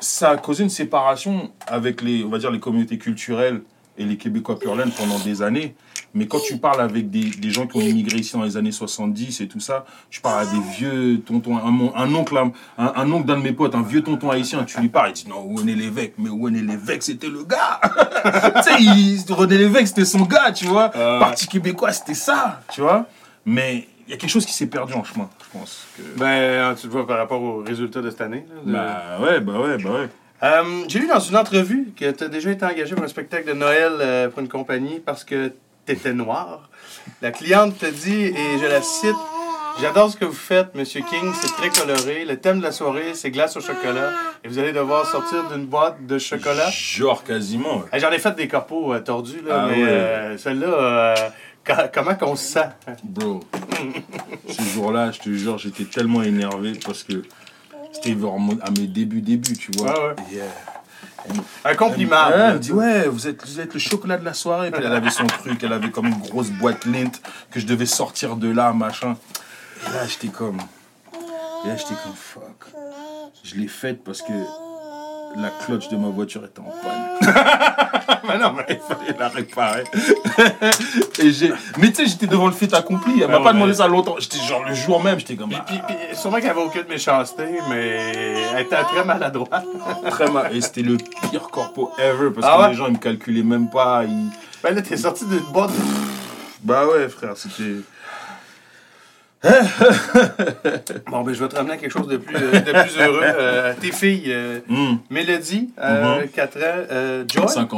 [0.00, 3.62] ça a causé une séparation avec les, on va dire, les communautés culturelles
[3.98, 5.74] et les Québécois pur laine pendant des années.
[6.12, 8.72] Mais quand tu parles avec des, des gens qui ont immigré ici dans les années
[8.72, 13.26] 70 et tout ça, tu parles à des vieux tontons, un, oncle, un, un oncle
[13.26, 15.76] d'un de mes potes, un vieux tonton haïtien, tu lui parles, il dit non, René
[15.76, 17.80] Lévesque, mais René Lévesque, c'était le gars.
[18.66, 18.84] tu
[19.18, 20.90] sais, René Lévesque, c'était son gars, tu vois.
[20.96, 21.20] Euh.
[21.20, 23.06] Parti québécois, c'était ça, tu vois.
[23.44, 25.86] Mais il y a quelque chose qui s'est perdu en chemin, je pense.
[25.96, 26.02] Que...
[26.18, 28.44] Ben, tu le vois par rapport aux résultats de cette année.
[28.48, 30.08] là, de- Bah ouais, bah ouais, bah ouais.
[30.42, 33.46] Euh, J'ai lu dans une entrevue que tu as déjà été engagé pour un spectacle
[33.46, 35.52] de Noël euh, pour une compagnie parce que
[35.86, 36.70] tu étais noir.
[37.22, 39.16] La cliente te dit, et je la cite,
[39.80, 42.24] J'adore ce que vous faites, Monsieur King, c'est très coloré.
[42.24, 44.10] Le thème de la soirée, c'est glace au chocolat.
[44.42, 46.68] Et vous allez devoir sortir d'une boîte de chocolat.
[46.70, 47.78] Genre quasiment.
[47.92, 48.00] ouais.
[48.00, 49.88] J'en ai fait des corpos euh, tordus, là, Ah mais ouais.
[49.88, 51.14] euh, celle-là, euh,
[51.92, 52.68] comment qu'on se sent?
[53.04, 53.40] Bro,
[54.48, 57.22] ce jour-là, je te jure, j'étais tellement énervé parce que
[57.92, 58.16] c'était
[58.62, 60.08] à mes débuts, débuts, tu vois.
[60.08, 60.14] Ouais.
[60.34, 60.48] Euh,
[61.64, 62.28] Un compliment.
[62.32, 64.70] Elle me dit, ouais, vous êtes, vous êtes le chocolat de la soirée.
[64.70, 67.10] Puis elle avait son truc, elle avait comme une grosse boîte lint
[67.50, 69.16] que je devais sortir de là, machin.
[69.86, 70.58] Et là, j'étais comme.
[71.64, 72.64] Et là, j'étais comme, fuck.
[73.44, 74.32] Je l'ai faite parce que
[75.36, 77.34] la clutch de ma voiture était en panne.
[78.28, 78.64] Mais non, mais...
[78.68, 79.84] Il fallait la réparer.
[81.22, 81.52] Et j'ai...
[81.78, 83.22] Mais tu sais, j'étais devant le fait accompli.
[83.22, 83.52] Elle m'a pas ouais.
[83.54, 84.16] demandé ça longtemps.
[84.18, 85.50] J'étais genre le jour même, j'étais comme.
[85.50, 89.64] Puis, ah, puis, puis, sûrement qu'elle avait aucune méchanceté, mais elle était très maladroite.
[90.10, 90.54] très mal.
[90.54, 92.68] Et c'était le pire corpo ever parce Ah que ouais?
[92.70, 94.04] les gens ils me calculaient même pas.
[94.04, 94.30] ils-
[94.62, 95.70] Ben là, t'es sorti d'une boîte.
[96.62, 97.76] Bah ouais, frère, c'était.
[101.10, 103.20] Bon, ben, je vais te ramener à quelque chose de plus, euh, de plus heureux.
[103.40, 104.96] Euh, tes filles, euh, Hmm.
[105.08, 106.28] Mélodie, euh, Mhm.
[106.28, 107.72] 4 ans, euh, Joy, 5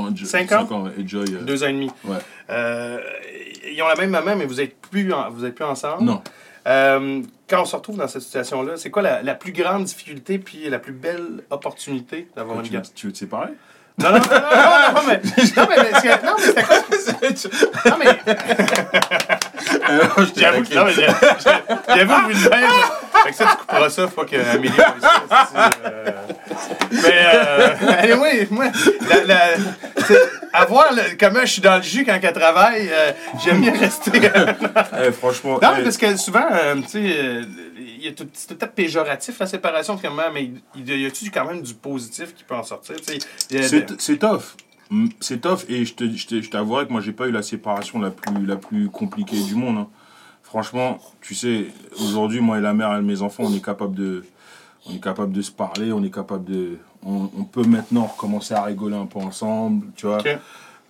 [0.52, 1.24] ans, Jo- et Joy.
[1.34, 1.90] euh, 2 ans et demi.
[2.04, 2.16] Ouais.
[2.50, 2.98] Euh,
[3.72, 6.04] ils ont la même maman, mais vous êtes plus, en- vous êtes plus ensemble.
[6.04, 6.22] Non.
[6.66, 10.38] Euh, quand on se retrouve dans cette situation-là, c'est quoi la, la plus grande difficulté
[10.38, 12.82] puis la plus belle opportunité d'avoir une gamme?
[12.94, 13.50] tu veux te séparer?
[13.98, 15.20] Non, non, non, non, non, non, mais.
[15.56, 15.76] Non, mais,
[16.24, 17.90] non, mais?
[17.90, 18.18] Non, mais.
[19.90, 20.74] Euh, J'avoue que.
[20.74, 22.70] Non, mais j'avoue vu de même.
[23.24, 25.70] Fait que ça, tu couperas ça, faut que Amélie voit ça.
[25.70, 26.12] c'est, euh,
[26.90, 28.66] Mais, euh, anyway, moi,
[29.08, 29.40] la, la,
[30.06, 33.12] c'est- avoir le, comment je suis dans le jus quand elle travaille, euh,
[33.44, 34.10] j'aime mieux rester.
[35.20, 35.58] Franchement.
[35.62, 37.42] Non, eh, parce que souvent, euh, tu sais, euh,
[37.78, 39.98] il y a tout, c'est tout à fait péjoratif la séparation,
[40.34, 42.96] mais il y a-tu quand même du positif qui peut en sortir,
[43.98, 44.42] c'est tough.
[45.20, 47.42] C'est tough et je te- je te- je t'avouerai que moi j'ai pas eu la
[47.42, 49.78] séparation la plus, la plus compliquée du monde.
[49.78, 49.88] hein.
[50.42, 51.66] Franchement, tu sais,
[51.98, 54.24] aujourd'hui, moi et la mère et mes enfants, on est capable de,
[54.86, 56.76] on est capable de se parler, on est capable de,
[57.06, 60.18] on, on peut maintenant recommencer à rigoler un peu ensemble, tu vois.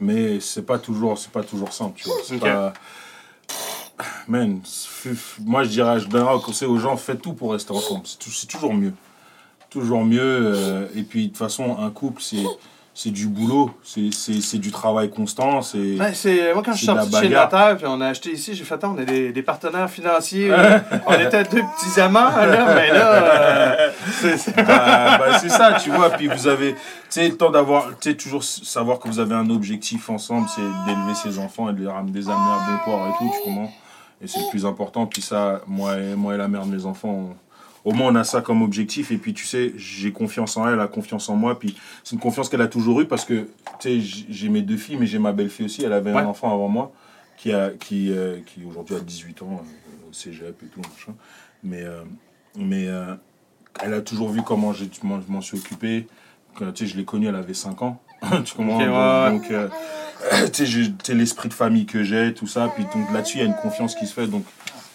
[0.01, 2.17] Mais c'est pas toujours, c'est pas toujours simple, tu vois.
[2.25, 2.73] C'est pas-
[4.27, 4.61] Man,
[5.45, 8.03] moi je dirais, je donnerais un conseil aux gens, faites tout pour rester ensemble.
[8.05, 8.95] C'est toujours mieux.
[9.71, 10.21] Toujours mieux.
[10.21, 12.43] euh, et puis de toute façon, un couple, c'est
[12.95, 15.63] c'est du boulot, c'est- c'est c'est du travail constant.
[15.63, 15.97] C'est
[16.55, 17.29] moi, quand je suis sorti de chez.
[17.45, 20.51] Notaire, puis on a acheté ici, j'ai fait, attends, on a des, des partenaires financiers.
[20.53, 25.79] euh, on était deux petits amants, là, mais là, euh, c'est, bah, bah, c'est ça,
[25.83, 26.11] tu vois.
[26.11, 26.79] Puis vous avez, tu
[27.09, 30.61] sais, le temps d'avoir, tu sais, toujours savoir que vous avez un objectif ensemble, c'est
[30.87, 33.31] d'élever ses enfants et de les ram- de les amener à bon port et tout,
[33.39, 33.73] tu comprends?
[34.21, 35.07] Et c'est le plus important.
[35.07, 37.37] Puis ça, moi et, moi et la mère de mes enfants, on-
[37.85, 39.11] au moins on a ça comme objectif.
[39.11, 41.59] Et puis tu sais, j'ai confiance en elle, elle a confiance en moi.
[41.59, 43.49] Puis c'est une confiance qu'elle a toujours eue parce que,
[43.81, 45.85] tu sais, j'ai mes deux filles, mais j'ai ma belle-fille aussi.
[45.85, 46.21] Elle avait Ouais.
[46.21, 46.93] un enfant avant moi
[47.37, 51.15] qui, a, qui, euh, qui aujourd'hui a 18 ans, euh, au cégep et tout, machin.
[51.65, 52.03] Mais, euh,
[52.57, 52.87] mais
[53.81, 54.85] elle a toujours vu comment je
[55.29, 56.07] m'en suis occupé.
[56.57, 58.01] Tu sais, je l'ai connue, elle avait 5 ans.
[58.45, 58.77] tu comprends?
[58.77, 59.63] Ok, ouais, ouais.
[59.63, 62.69] Donc, tu sais, l'esprit de famille que j'ai, tout ça.
[62.75, 64.27] Puis donc là-dessus, il y a une confiance qui se fait.
[64.27, 64.45] Donc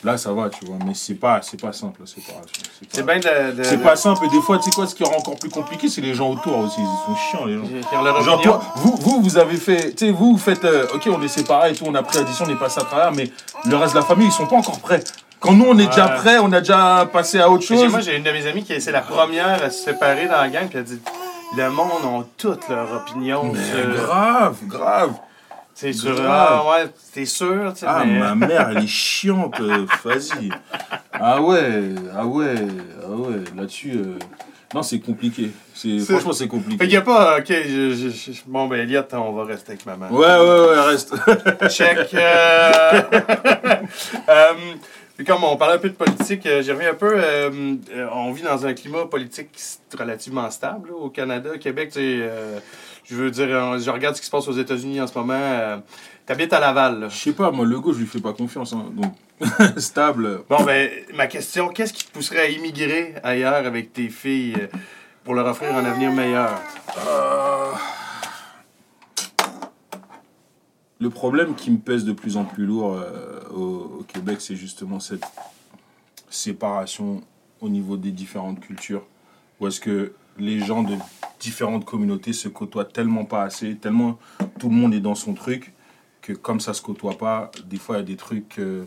[0.03, 0.77] là, ça va, tu vois.
[0.86, 2.43] Mais c'est pas, c'est pas simple, la séparation.
[2.79, 3.63] C'est c'est pas, bien de.
[3.63, 4.25] c'est pas simple.
[4.25, 6.29] Et des fois, tu sais quoi, ce qui rend encore plus compliqué, c'est les gens
[6.31, 6.79] autour aussi.
[6.79, 8.03] Ils sont chiants, les gens.
[8.03, 8.53] leur Genre opinion.
[8.53, 11.27] toi, vous, vous, vous avez fait, tu sais, vous, vous faites, euh, ok, on est
[11.27, 13.31] séparés et tout, on a pris l'addition, on est passé à travers, mais
[13.65, 15.03] le reste de la famille, ils sont pas encore prêts.
[15.39, 16.15] Quand nous, on est déjà Ouais.
[16.15, 17.91] prêts, on a déjà passé à autre chose.
[17.91, 20.49] Moi, j'ai une de mes amies qui c'est la première à se séparer dans la
[20.49, 20.99] gang, puis elle dit
[21.55, 23.43] Le monde ont toutes leurs opinions.
[23.53, 25.12] Mais sur- grave, grave.
[25.79, 26.15] C'est sûr.
[26.27, 27.85] Ah, ouais, t'es sûr, tu.
[27.87, 30.49] Ah, mais- ma mère, elle est chiante, euh, vas-y.
[31.13, 32.55] Ah ouais, ah ouais,
[33.05, 34.17] ah ouais, là-dessus, euh,
[34.73, 35.51] non, c'est compliqué.
[35.75, 36.87] C'est, franchement, c'est Fait qu'il compliqué.
[36.87, 37.37] n'y a pas.
[37.37, 40.07] Ok, je- je- je- bon, ben, Elliot, on va rester avec maman.
[40.09, 41.13] Ouais, ouais, ouais, reste.
[41.69, 42.11] Check.
[42.15, 42.91] euh,
[44.29, 44.53] euh,
[45.17, 47.13] puis comme on parlait un peu de politique, euh, j'y reviens un peu.
[47.15, 47.49] euh,
[47.95, 49.49] euh, on vit dans un climat politique
[49.97, 51.89] relativement stable là, au Canada, au Québec.
[51.91, 52.60] tu sais, euh,
[53.03, 53.47] je veux dire,
[53.80, 55.34] je regarde ce qui se passe aux États-Unis en ce moment.
[55.36, 55.77] euh,
[56.25, 56.99] T'habites à Laval.
[56.99, 57.10] là.
[57.10, 59.13] Je sais pas, moi, le go, je lui fais pas confiance, hein, donc,
[59.77, 60.41] stable.
[60.49, 64.67] Bon, ben, ma question, qu'est-ce qui te pousserait à immigrer ailleurs avec tes filles
[65.23, 66.60] pour leur offrir un avenir meilleur?
[67.08, 67.71] Euh,
[70.99, 74.99] Le problème qui me pèse de plus en plus lourd euh, au, Québec, c'est justement
[74.99, 75.25] cette
[76.29, 77.21] séparation
[77.62, 79.05] au niveau des différentes cultures.
[79.60, 80.95] Où est-ce que les gens de
[81.39, 84.17] différentes communautés se côtoient tellement pas assez, tellement
[84.60, 85.73] tout le monde est dans son truc,
[86.21, 88.86] que comme ça se côtoie pas, des fois il y a des trucs euh,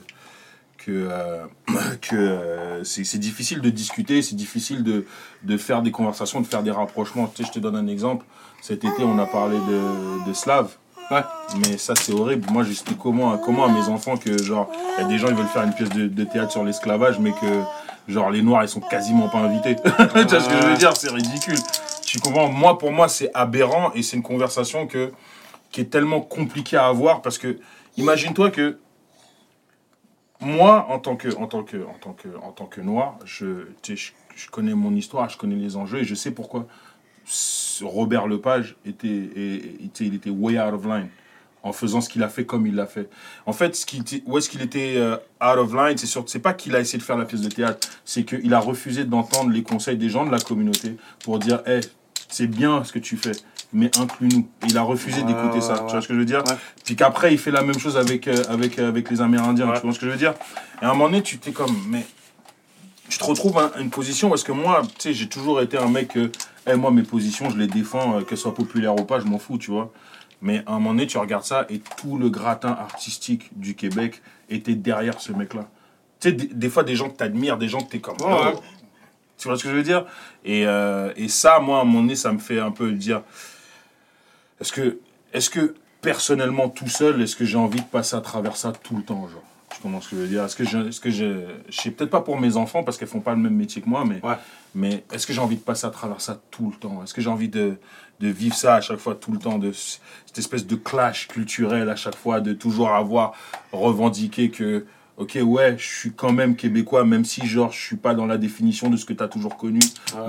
[0.79, 1.47] que, euh,
[2.01, 5.07] que euh, c'est c'est difficile de discuter, c'est difficile de,
[5.45, 7.29] de faire des conversations, de faire des rapprochements.
[7.29, 8.27] Tu sais, je te donne un exemple.
[8.63, 10.77] Cet été, on a parlé de, de Slav.
[11.11, 11.23] Ouais.
[11.59, 12.49] Mais ça, c'est horrible.
[12.53, 15.35] Moi, j'explique comment, comment à mes enfants que, genre, il y a des gens, ils
[15.35, 17.63] veulent faire une pièce de, de théâtre sur l'esclavage, mais que,
[18.09, 19.77] genre, les Noirs, ils sont quasiment pas invités.
[19.83, 20.97] tu vois ce que je veux dire?
[20.97, 21.59] C'est ridicule.
[22.05, 22.49] Tu comprends?
[22.49, 25.13] Moi, pour moi, c'est aberrant et c'est une conversation que,
[25.71, 27.59] qui est tellement compliquée à avoir parce que,
[27.97, 28.79] imagine-toi que,
[30.41, 33.67] moi, en tant que, en tant que, en tant que, en tant que noir, je,
[33.87, 33.95] je,
[34.35, 36.67] je connais mon histoire, je connais les enjeux et je sais pourquoi
[37.83, 41.09] Robert Lepage était, était- il était way out of line
[41.63, 43.09] en faisant ce qu'il a fait comme il l'a fait.
[43.47, 46.25] En fait, ce qui était- où est-ce qu'il était euh, out of line, c'est sûr,
[46.27, 49.05] c'est pas qu'il a essayé de faire la pièce de théâtre, c'est qu'il a refusé
[49.05, 51.81] d'entendre les conseils des gens de la communauté pour dire, hey,
[52.29, 53.33] c'est bien ce que tu fais,
[53.73, 54.49] mais inclus-nous.
[54.69, 55.85] Il a refusé d'écouter ça.
[55.87, 56.55] Tu vois ce que je veux dire Ouais.
[56.85, 59.69] Puis qu'après, il fait la même chose avec, euh, avec, euh, avec les Amérindiens.
[59.69, 59.75] Ouais.
[59.77, 60.35] Tu vois ce que je veux dire
[60.81, 62.07] Et à un moment donné, tu t'es comme, mais
[63.09, 65.89] tu te retrouves à une position parce que moi, tu sais, j'ai toujours été un
[65.89, 66.17] mec
[66.67, 69.39] eh, moi, mes positions, je les défends, euh, qu'elles soient populaires ou pas, je m'en
[69.39, 69.93] fous, tu vois.
[70.43, 74.23] Mais à un moment donné, tu regardes ça et tout le gratin artistique du Québec
[74.49, 75.69] était derrière ce mec-là.
[76.19, 78.21] Tu sais, des, des fois, des gens que t'admires, des gens que t'es comme.
[78.21, 78.53] Ouais.
[78.55, 78.61] oh.
[79.39, 80.05] Tu vois ce que je veux dire?
[80.45, 83.23] Et, euh, et ça, moi, à un moment donné, ça me fait un peu dire
[84.61, 84.99] est-ce que,
[85.33, 88.97] est que personnellement, tout seul, est-ce que j'ai envie de passer à travers ça tout
[88.97, 89.43] le temps, genre?
[89.83, 92.39] Que je veux dire Est-ce que je, est-ce que je, je sais peut-être pas pour
[92.39, 94.37] mes enfants parce qu'elles font pas le même métier que moi, mais, Ouais.
[94.75, 97.03] mais est-ce que j'ai envie de passer à travers ça tout le temps?
[97.03, 97.77] Est-ce que j'ai envie de,
[98.21, 101.89] de vivre ça à chaque fois, tout le temps, de cette espèce de clash culturel
[101.89, 103.33] à chaque fois, de toujours avoir
[103.73, 104.85] revendiqué que,
[105.21, 108.39] ok, ouais, je suis quand même québécois, même si genre je suis pas dans la
[108.39, 109.79] définition de ce que tu as toujours connu,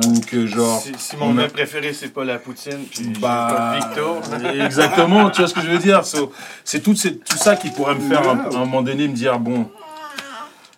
[0.06, 0.80] ou que genre.
[0.82, 4.22] Si, si mon on a- préféré, c'est pas la poutine, puis Bah, pas Victor.
[4.66, 6.06] Exactement, tu vois ce que je veux dire?
[6.06, 6.32] So,
[6.66, 9.40] C'est tout, c'est tout ça qui pourrait me faire, à un, moment donné, me dire,
[9.40, 9.64] bon,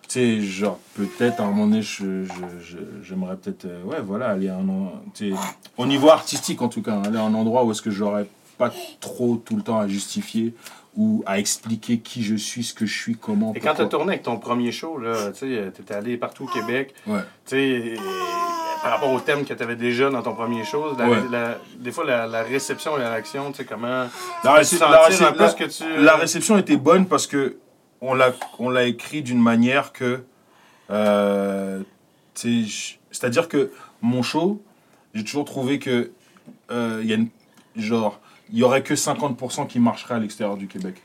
[0.07, 3.97] tu sais, genre, peut-être, à un moment donné, je- je- je- j'aimerais peut-être, euh, ouais,
[4.05, 4.91] voilà, aller à un,
[5.77, 8.27] au niveau artistique, en tout cas, aller à un endroit où est-ce que j'aurais
[8.59, 8.71] pas
[9.01, 10.53] trop tout le temps à justifier
[10.95, 13.89] ou à expliquer qui je suis, ce que je suis, comment, Et quand t'as pourquoi.
[13.89, 14.99] tourné avec ton premier show,
[15.33, 17.21] tu sais, t'étais allé partout au Québec, Ouais.
[17.47, 17.93] tu sais,
[18.83, 21.17] par rapport au thème que t'avais déjà dans ton premier show, la- Ouais.
[21.31, 24.07] la- des fois, la, la réception et la réaction, tu sais, comment...
[24.43, 24.75] La, tu
[25.69, 25.83] tu...
[26.03, 27.57] la réception était bonne parce que
[28.01, 30.23] on l'a on l'a écrit d'une manière que
[30.91, 31.81] euh,
[32.35, 32.65] tu
[33.11, 34.61] c'est-à-dire que mon show
[35.13, 36.11] j'ai toujours trouvé que
[36.71, 37.29] euh, il y a une,
[37.77, 38.19] genre
[38.51, 40.95] il y aurait que 50% qui marcherait à l'extérieur du Québec.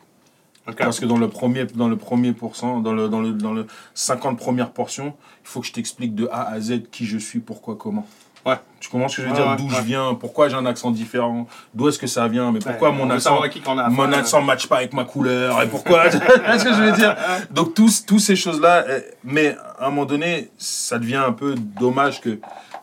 [0.77, 3.67] Parce que dans le premier dans le premier pourcent dans le dans le dans le
[3.95, 7.39] 50 premières portions il faut que je t'explique de A à Z qui je suis
[7.41, 8.07] pourquoi comment.
[8.45, 8.57] Ouais.
[8.79, 9.51] tu comprends ce que je veux Ouais, dire?
[9.51, 12.59] ouais, d'où je viens pourquoi j'ai un accent différent d'où est-ce que ça vient mais
[12.59, 16.09] pourquoi mon accent a mon accent match pas avec ma couleur et pourquoi?
[16.11, 17.17] Tu vois ce que je veux dire?
[17.51, 18.85] Donc tous tous ces choses là
[19.25, 22.39] mais à un moment donné ça devient un peu dommage que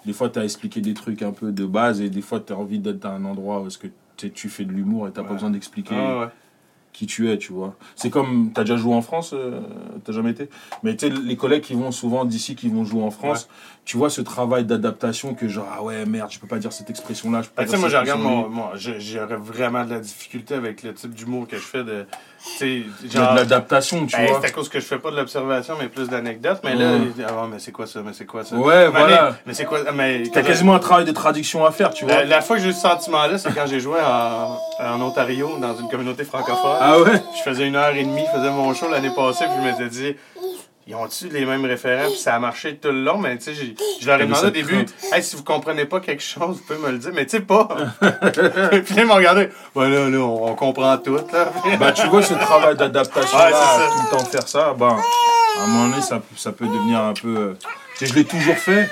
[0.08, 2.52] des fois tu as expliqué des trucs un peu de base et des fois tu
[2.52, 5.24] as envie d'être à un endroit où est-ce que tu fais de l'humour et t'as
[5.24, 6.28] pas besoin d'expliquer Ah, ouais.
[6.94, 7.76] qui tu es, tu vois.
[7.96, 9.60] C'est comme, t'as déjà joué en France, euh,
[10.06, 10.50] t'as jamais été?
[10.84, 13.50] Mais tu sais, les collègues qui vont souvent d'ici, qui vont jouer en France,
[13.84, 16.90] tu vois ce travail d'adaptation que genre, ah ouais, merde, je peux pas dire cette
[16.90, 20.00] expression-là, je peux pas tu sais, dire moi, je regarde moi, J'aurais vraiment de la
[20.00, 22.06] difficulté avec le type d'humour que je fais de.
[22.58, 23.32] Sais, Il y a genre.
[23.34, 24.40] de l'adaptation, tu Ben, vois.
[24.42, 26.60] c'est à cause que je fais pas de l'observation, mais plus d'anecdotes.
[26.64, 26.92] Mais là,
[27.28, 28.02] ah mais c'est quoi ça?
[28.06, 28.56] Mais c'est quoi ça?
[28.56, 29.36] Ouais, Mais, voilà.
[29.46, 29.80] Mais c'est quoi?
[29.94, 32.14] Mais T'as quasiment un travail de traduction à faire, tu vois.
[32.14, 35.58] La, la fois que j'ai eu ce sentiment-là, c'est quand j'ai joué en, en Ontario,
[35.60, 36.78] dans une communauté francophone.
[36.80, 37.22] Ah ouais?
[37.38, 39.90] Je faisais une heure et demie, je faisais mon show l'année passée, puis je m'étais
[39.90, 40.16] dit,
[40.88, 42.10] ils ont-tu les mêmes référents?
[42.10, 44.50] Puis ça a marché tout le long, mais tu sais, je leur ai demandé au
[44.52, 47.32] début, hey, si vous comprenez pas quelque chose, vous pouvez me le dire, mais tu
[47.38, 47.68] sais pas.
[48.86, 51.52] puis ils m'ont regardé, ouais, là, là, on, on comprend tout, là.
[51.80, 54.96] Bah, tu vois ce travail d'adaptation Ouais, tout le temps faire ça, bah,
[55.60, 57.36] à un moment donné, ça, ça peut devenir un peu.
[57.36, 57.54] euh,
[57.98, 58.90] Tu sais, je l'ai toujours fait,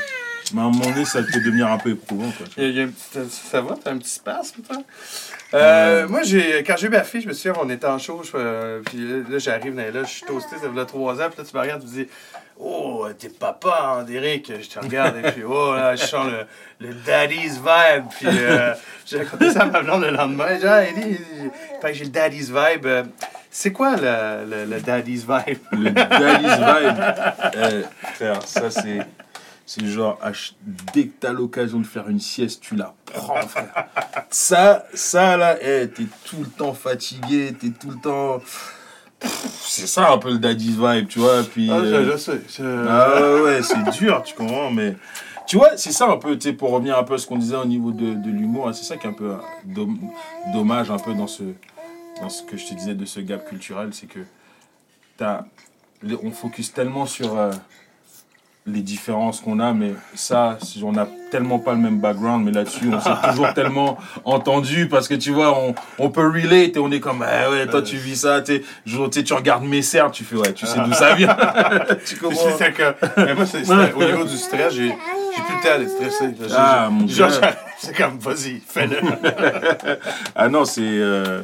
[0.53, 2.45] mais à un moment donné, ça peut devenir un peu éprouvant, quoi.
[2.57, 4.77] Il y a- il y a un petit- ça va, t'as un petit spasme, toi?
[5.53, 8.21] Euh, moi, j'ai, quand j'ai eu ma fille, je me souviens, on était en show,
[8.23, 11.43] je, euh, puis là, là, j'arrive loges, je suis toasté, ça fait trois ans, puis
[11.43, 12.07] là, tu me regardes, tu me dis,
[12.59, 16.25] oh, t'es papa, hein, Derek, je te regarde, et puis, oh, là, je sens
[16.79, 18.73] le, le daddy's vibe, puis euh,
[19.05, 21.17] j'ai raconté ça à ma blonde le lendemain, j'ai dit,
[21.83, 22.85] ah, que j'ai le daddy's vibe.
[22.85, 23.03] euh,
[23.55, 25.59] c'est quoi le, le, le daddy's vibe?
[25.73, 27.85] Le daddy's vibe.
[28.15, 28.97] Frère, ça c'est.
[29.65, 30.19] C'est genre,
[30.93, 33.87] dès que t'as l'occasion de faire une sieste, tu la prends, frère.
[34.29, 38.41] Ça, ça là, eh, t'es tout le temps fatigué, t'es tout le temps.
[39.21, 41.43] C'est ça un peu le daddy's vibe, tu vois.
[41.43, 42.41] Puis, Ah, euh, je sais.
[42.57, 44.95] je- ah ouais, c'est dur, tu comprends, mais.
[45.47, 47.37] Tu vois, c'est ça un peu, tu sais, pour revenir un peu à ce qu'on
[47.37, 49.99] disait au niveau de, de l'humour, hein, c'est ça qui est un peu euh, dom-
[50.53, 51.43] dommage un peu dans ce,
[52.21, 54.19] dans ce que je te disais de ce gap culturel, c'est que
[55.17, 55.43] t'as,
[56.01, 57.51] les- on focus tellement sur euh,
[58.65, 62.89] les différences qu'on a, mais ça, on n'a tellement pas le même background, mais là-dessus,
[62.93, 66.89] on s'est toujours tellement entendu parce que tu vois, on, on peut relate et on
[66.89, 68.63] est comme, ah ouais, toi tu vis ça, tu
[69.11, 71.35] sais, tu regardes mes cerfs, tu fais, ouais, tu sais d'où ça vient.
[72.05, 72.57] tu comprends?
[72.57, 74.87] C'est que, mais moi, c'est- au niveau du stress, j'ai
[75.35, 76.55] j'ai plus le temps d'être stressé.
[76.55, 77.25] Ah, mon j'ai-
[77.79, 78.97] C'est comme, vas-y, fais-le.
[80.35, 80.81] Ah non, c'est.
[80.83, 81.41] euh,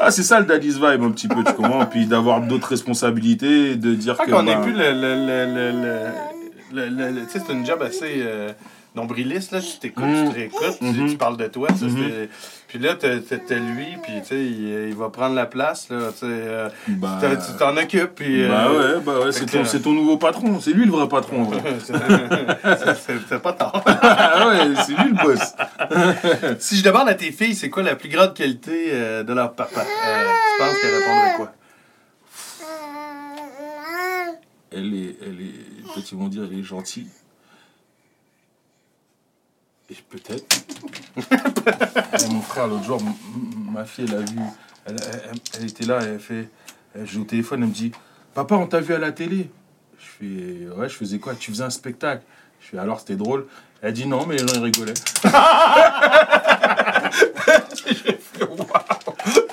[0.00, 1.84] Ah, c'est ça le daddy's vibe un petit peu, tu comprends?
[1.86, 4.30] Puis d'avoir d'autres responsabilités, de dire que.
[4.30, 4.92] qu'on bah, ait plus le.
[4.92, 6.39] le, le, le,
[6.72, 8.52] le, le- c'est une job assez euh,
[8.94, 9.60] nombriliste, là.
[9.60, 10.24] Tu t'écoutes, Mm.
[10.26, 11.10] tu te réécoutes, tu- Mhm.
[11.10, 11.68] tu, parles de toi.
[11.78, 11.96] ça, Mhm.
[11.96, 12.28] c'est-
[12.68, 13.08] Puis là, t'as
[13.56, 16.10] lui, puis il, il va prendre la place, là.
[16.16, 18.46] Tu euh, tu t'en occupes, puis.
[18.46, 20.60] bah euh, ouais, bah ouais, c'est ton, c'est ton nouveau patron.
[20.60, 21.50] C'est lui le vrai patron,
[21.84, 23.82] c'est- pas tard.
[23.86, 25.40] ah ouais, c'est lui le boss.
[26.60, 28.92] si je demande à tes filles, c'est quoi la plus grande qualité
[29.24, 31.52] de leur papa, tu penses qu'elles répondraient quoi?
[34.72, 37.08] Elle est, elle est, peut-être ils vont dire, elle est gentille.
[39.90, 40.64] Et peut-être.
[42.30, 43.02] Mon frère, l'autre jour,
[43.72, 44.38] ma fille, elle a vu,
[44.86, 46.48] elle était là, elle fait,
[46.94, 47.92] elle joue au téléphone, elle me dit,
[48.34, 49.50] papa, on t'a vu à la télé.
[49.98, 51.34] Je fais, ouais, je faisais quoi?
[51.34, 52.22] Tu faisais un spectacle.
[52.60, 53.46] Je fais, alors c'était drôle.
[53.82, 54.94] Elle dit non, mais les gens ils rigolaient.
[57.86, 58.66] J'ai fait, waouh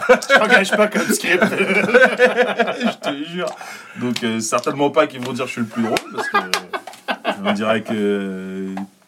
[0.09, 1.43] Je t'engage pas comme script.
[1.49, 3.49] je te jure.
[3.97, 6.37] Donc, euh, certainement pas qu'ils vont dire que je suis le plus drôle, parce que
[6.37, 7.93] euh, on dirait que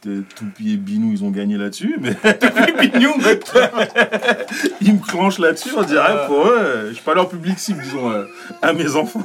[0.07, 2.93] euh, Toupie et Binou, ils ont gagné là-dessus, mais mec.
[4.81, 8.09] ils me clenchent là-dessus, on dirait, pour eux, je suis pas leur public cible, disons,
[8.11, 8.25] euh,
[8.61, 9.23] à mes enfants.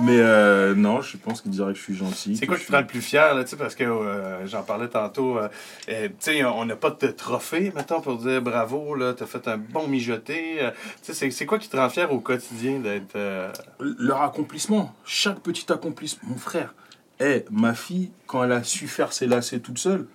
[0.00, 2.36] Mais euh, non, je pense qu'ils diraient que je suis gentil.
[2.36, 4.62] C'est quoi qui te rend le plus fier, là, tu sais, parce que euh, j'en
[4.62, 5.38] parlais tantôt.
[5.86, 9.56] tu sais, on n'a pas de trophée, mettons, pour dire bravo, là, t'as fait un
[9.58, 10.58] bon mijoté.
[11.04, 13.16] tu sais, c'est- quoi qui te rend fier au quotidien d'être.
[13.78, 16.28] leur accomplissement, chaque petit accomplissement.
[16.28, 16.74] Mon frère,
[17.20, 20.06] eh, ma fille, quand elle a su faire ses lacets toute seule,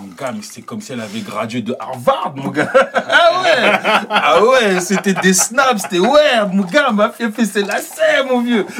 [0.00, 2.72] mon gars, mais c'était comme si elle avait gradué de Harvard, mon gars.
[2.94, 3.72] Ah ouais,
[4.08, 8.24] ah ouais, c'était des snaps, c'était ouais, mon gars, ma fille a fait ses lacets,
[8.28, 8.66] mon vieux.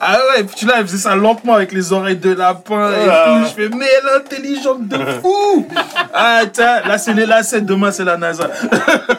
[0.00, 3.06] Ah ouais, puis tu là, elle faisait ça lentement avec les oreilles de lapin et
[3.10, 3.24] Ah.
[3.42, 3.48] tout.
[3.50, 5.66] Je fais, mais elle est intelligente de fou.
[6.14, 8.48] Ah, tiens, là c'est les lacets, demain c'est la NASA.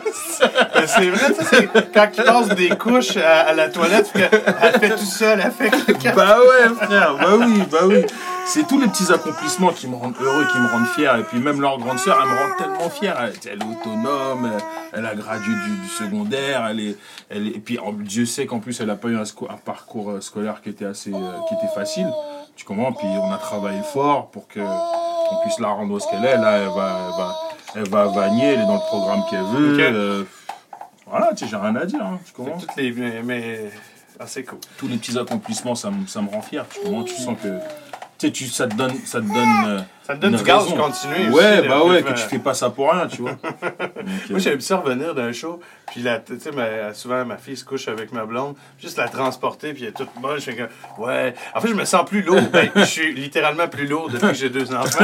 [0.88, 4.20] C'est vrai, ça, c'est quand il passe des couches à, à la toilette, que-
[4.62, 5.70] elle fait tout seul, elle fait.
[6.16, 8.06] Bah ouais, frère, bah oui, bah oui.
[8.46, 11.14] C'est tous les petits accomplissements qui me rendent heureux, qui me rendent fier.
[11.18, 13.14] Et puis même leur grande sœur, elle me rend tellement fier.
[13.22, 14.50] Elle, elle est autonome,
[14.94, 16.96] elle, elle a gradué du, du secondaire, elle est,
[17.30, 19.24] elle est- et puis Dieu sait qu'en plus elle a pas eu un,
[19.66, 21.18] parcours euh, scolaire qui était assez, euh,
[21.50, 22.08] qui était facile.
[22.56, 22.94] Tu comprends?
[22.94, 26.38] Puis on a travaillé fort pour que qu'on puisse la rendre ce qu'elle est.
[26.38, 27.36] Là, elle va,
[27.76, 29.78] elle va, elle va elle est dans le programme qu'elle veut.
[29.80, 30.24] Euh,
[31.10, 32.02] voilà, tu sais, j'ai rien à dire.
[32.04, 32.92] hein, tu comprends Toutes les.
[33.24, 33.72] Mais.
[34.20, 34.60] Ah, c'est cool.
[34.78, 36.66] tous les petits accomplissements, ça me, ça me rend fier.
[36.70, 37.60] Tu, comprends tu sens que
[38.18, 40.66] tu sais, tu, ça te donne, ça te donne, euh, Ça te donne du gaz
[40.66, 41.28] pour continuer.
[41.30, 43.32] Ouais, aussi, bah ouais, que tu fais pas ça pour rien, tu vois.
[43.42, 43.88] Donc, euh,
[44.30, 45.60] Moi, j'aime ça revenir d'un show,
[45.92, 49.10] puis la, tu sais, ma- souvent ma fille se couche avec ma blonde, juste la
[49.10, 50.40] transporter, puis elle est toute bonne.
[50.40, 51.34] Je fais comme, ouais.
[51.54, 52.42] En fait, je me sens plus lourd.
[52.54, 55.04] Ben, je suis littéralement plus lourd depuis que j'ai deux enfants.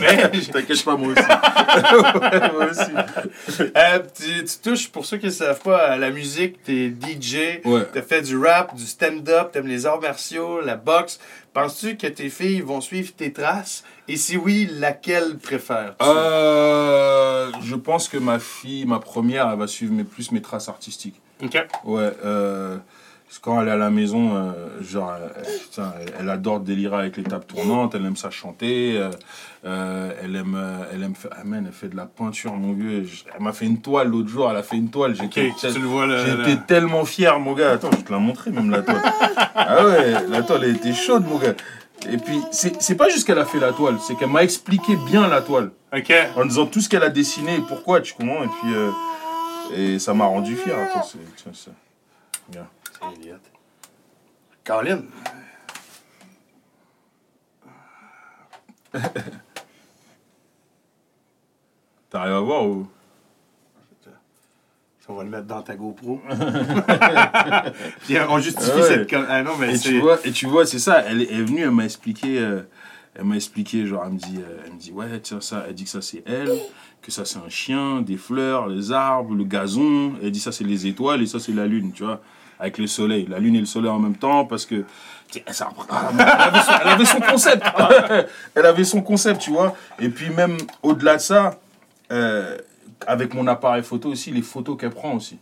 [0.00, 1.22] Mais, T'inquiète pas, moi aussi.
[1.22, 3.70] Ouais, moi aussi.
[3.74, 7.60] euh, tu, tu touches, pour ceux qui ne savent pas, à la musique, t'es DJ,
[7.64, 7.86] Ouais.
[7.92, 11.18] t'as fait du rap, du stand-up, t'aimes les arts martiaux, la boxe.
[11.54, 13.84] Penses-tu que tes filles vont suivre tes traces?
[14.08, 16.04] Et si oui, laquelle préfères-tu?
[16.04, 20.68] Euh, je pense que ma fille, ma première, elle va suivre mes, plus mes traces
[20.68, 21.20] artistiques.
[21.42, 21.56] Ok.
[21.84, 22.76] Ouais, euh,
[23.26, 26.60] parce que quand elle est à la maison, euh, genre, elle, putain, elle, elle adore
[26.60, 29.10] délirer avec les tables tournantes, elle aime ça chanter, euh,
[29.64, 30.60] euh, elle aime,
[30.92, 33.04] elle aime faire, ah man, elle fait de la peinture, mon vieux.
[33.04, 35.50] Je- Elle m'a fait une toile l'autre jour, elle a fait une toile, Ok, j'étais
[35.72, 36.24] tu le vois là.
[36.26, 37.70] J'étais tellement fier, mon gars.
[37.70, 39.00] Attends, je vais te la montrer, même la toile.
[39.54, 41.54] Ah ouais, la toile, elle était chaude, mon gars.
[42.10, 44.96] Et puis, c'est c'est pas juste qu'elle a fait la toile, c'est qu'elle m'a expliqué
[44.96, 45.70] bien la toile.
[45.94, 46.12] Ok.
[46.36, 48.42] En disant tout ce qu'elle a dessiné et pourquoi, tu comprends.
[48.42, 48.90] Et puis, euh,
[49.74, 50.76] et ça m'a rendu fier.
[50.76, 51.18] Attends, c'est.
[51.36, 51.70] tiens, ça.
[52.50, 52.58] C'est
[53.20, 53.36] Elliot.
[54.64, 55.02] Colin.
[62.10, 62.86] T'arrives à voir ou?
[65.08, 66.20] On va le mettre dans ta GoPro.
[68.04, 68.82] Puis on justifie ouais.
[68.82, 69.12] cette.
[69.28, 69.88] Ah non, mais Et c'est.
[69.90, 71.02] tu vois, et tu vois, c'est ça.
[71.06, 72.38] Elle est venue, elle m'a expliqué.
[72.38, 72.62] euh,
[73.14, 75.74] elle m'a expliqué, genre, elle me dit, euh, elle me dit, ouais, tiens, ça, elle
[75.74, 76.50] dit que ça c'est elle,
[77.02, 80.14] que ça c'est un chien, des fleurs, les arbres, le gazon.
[80.22, 82.22] Elle dit ça c'est les étoiles et ça c'est la lune, tu vois,
[82.58, 84.84] avec le soleil, la lune et le soleil en même temps, parce que
[85.30, 87.66] tu sais, ça- elle, avait son, elle avait son concept,
[88.54, 89.76] elle avait son concept, tu vois.
[89.98, 91.58] Et puis même au-delà de ça,
[92.12, 92.56] euh,
[93.06, 95.38] avec mon appareil photo aussi, les photos qu'elle prend aussi.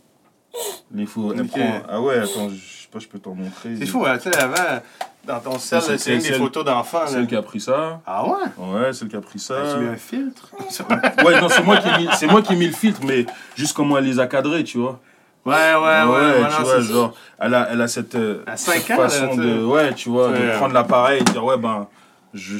[0.93, 1.49] Les photos, elle Ok.
[1.49, 1.81] prend.
[1.89, 3.75] Ah ouais, attends, je sais pas, je peux t'en montrer.
[3.77, 4.81] C'est fou, hein, tu sais, avant,
[5.25, 7.07] dans ton sel, C'est- c'est une c'est des celle- photos d'enfants.
[7.07, 8.01] Celle qui a pris ça.
[8.05, 8.31] Ah ouais?
[8.57, 9.55] Ouais, celle qui a pris ça.
[9.73, 10.51] Tu mets un filtre?
[11.25, 13.25] Ouais, non, c'est moi qui ai mis, c'est moi qui ai mis le filtre, mais
[13.55, 14.99] juste comment elle les a cadrés, tu vois.
[15.45, 16.03] Ouais, ouais, ouais.
[16.03, 19.01] ouais, tu non, vois, genre, elle a, elle a cette, euh, À cinq cette ans,
[19.01, 21.87] là, façon tu de, ouais, tu vois, de prendre l'appareil et dire, ouais, ben,
[22.33, 22.57] je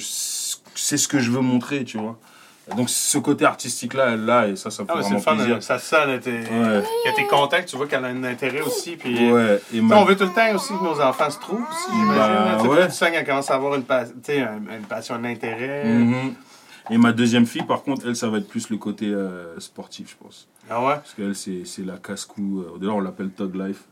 [0.74, 2.18] c'est ce que je veux montrer, tu vois.
[2.78, 5.24] Donc, ce côté artistique-là, elle l'a, et ça, ça me fait Ah, ouais, c'est vraiment
[5.24, 5.56] fun, plaisir.
[5.58, 6.84] hein, ça là, t'es Ouais.
[7.06, 8.96] que t'es tu vois qu'elle a un intérêt aussi.
[8.96, 11.62] Puis, Ouais, et ma- on veut tout le temps aussi que nos enfants se trouvent
[11.70, 12.18] aussi, j'imagine.
[12.18, 12.88] Bah, ouais.
[12.88, 14.06] Tu sens qu'elle commence à avoir une, pa-
[14.88, 15.84] passion, un intérêt.
[15.86, 16.34] Mhm.
[16.90, 20.10] Et ma deuxième fille, par contre, elle, ça va être plus le côté euh, sportif,
[20.20, 20.48] je pense.
[20.70, 20.96] Ah ouais?
[20.96, 22.62] Parce qu'elle, c'est la casse-cou.
[22.66, 23.84] euh, D'ailleurs, on l'appelle Tug Life.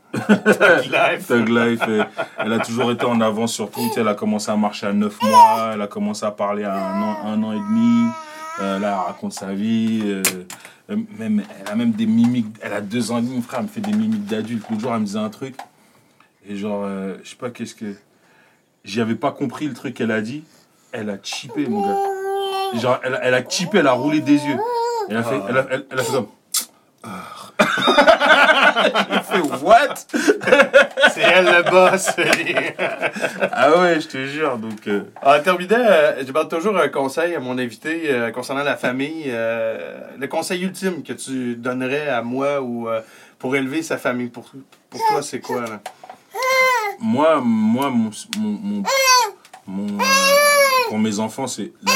[1.28, 2.04] Thug Life, euh,
[2.38, 3.80] elle a toujours été en avance sur tout.
[3.88, 6.64] Tu sais, Elle a commencé à marcher à 9 mois, elle a commencé à parler
[6.64, 8.08] à un an, un an et demi.
[8.60, 10.00] Euh, là, elle raconte sa vie.
[10.04, 10.22] euh,
[10.90, 12.46] euh, même, elle a même des mimiques.
[12.60, 14.64] Elle a deux ans et demi, mon frère, elle me fait des mimiques d'adulte.
[14.68, 15.54] L'autre jour, elle me disait un truc.
[16.48, 17.94] Et genre, euh, je sais pas qu'est-ce que.
[18.84, 20.42] J'y avais pas compris le truc qu'elle a dit.
[20.92, 22.80] Elle a chippé, mon gars.
[22.80, 24.58] Genre, elle, a- elle a chippé, elle a roulé des yeux.
[25.08, 26.28] Elle a fait, elle a, elle- elle a fait comme.
[29.10, 29.94] J'ai fait what?
[31.14, 32.10] C'est elle le boss.
[33.52, 34.56] Ah ouais, je te jure.
[34.58, 38.62] Donc, euh, en terminant, euh, je demande toujours un conseil à mon invité euh, concernant
[38.62, 39.24] la famille.
[39.26, 43.00] euh, le conseil ultime que tu donnerais à moi ou euh,
[43.38, 44.28] pour élever sa famille.
[44.28, 44.50] Pour,
[44.90, 45.80] pour toi, c'est quoi, là?
[47.00, 48.82] Moi, moi mon, mon, mon,
[49.66, 49.98] mon-
[50.88, 51.92] pour mes enfants, c'est la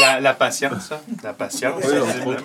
[0.00, 0.92] La, la patience?
[1.22, 1.82] La patience.
[1.84, 2.44] Oui, entre autres.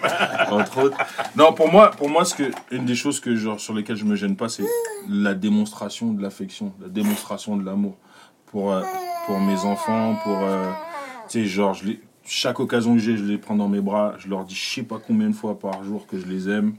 [0.51, 0.97] Entre autres.
[1.35, 4.05] Non, pour moi, pour moi, ce que, une des choses que, genre, sur lesquelles je
[4.05, 4.65] me gêne pas, c'est
[5.07, 7.95] la démonstration de l'affection, la démonstration de l'amour
[8.47, 8.81] pour, euh,
[9.25, 10.71] pour mes enfants, pour, euh,
[11.29, 14.13] tu sais, genre, je les, chaque occasion que j'ai, je les prends dans mes bras,
[14.17, 16.75] je leur dis je sais pas combien de fois par jour que je les aime.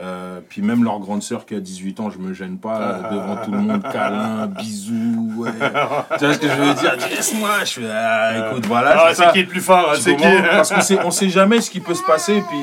[0.00, 3.10] Euh, puis même leur grande sœur qui a 18 ans, je me gêne pas euh,
[3.12, 5.50] devant tout le monde, câlin, bisous, ouais.
[5.50, 6.96] tu vois ce que je veux dire?
[7.10, 9.96] Laisse-moi, je fais, ah, écoute, voilà, Ah, c'est qui le plus fort?
[9.96, 10.24] C'est qui?
[10.50, 12.60] Parce qu'on sait, on sait jamais ce qui peut se passer, puis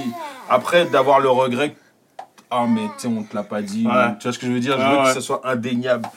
[0.49, 1.75] après d'avoir le regret,
[2.49, 3.85] ah mais tu sais, on te l'a pas dit.
[3.85, 4.15] Ouais.
[4.19, 4.77] Tu vois ce que je veux dire?
[4.79, 6.07] Je Ouais, veux que ce soit indéniable,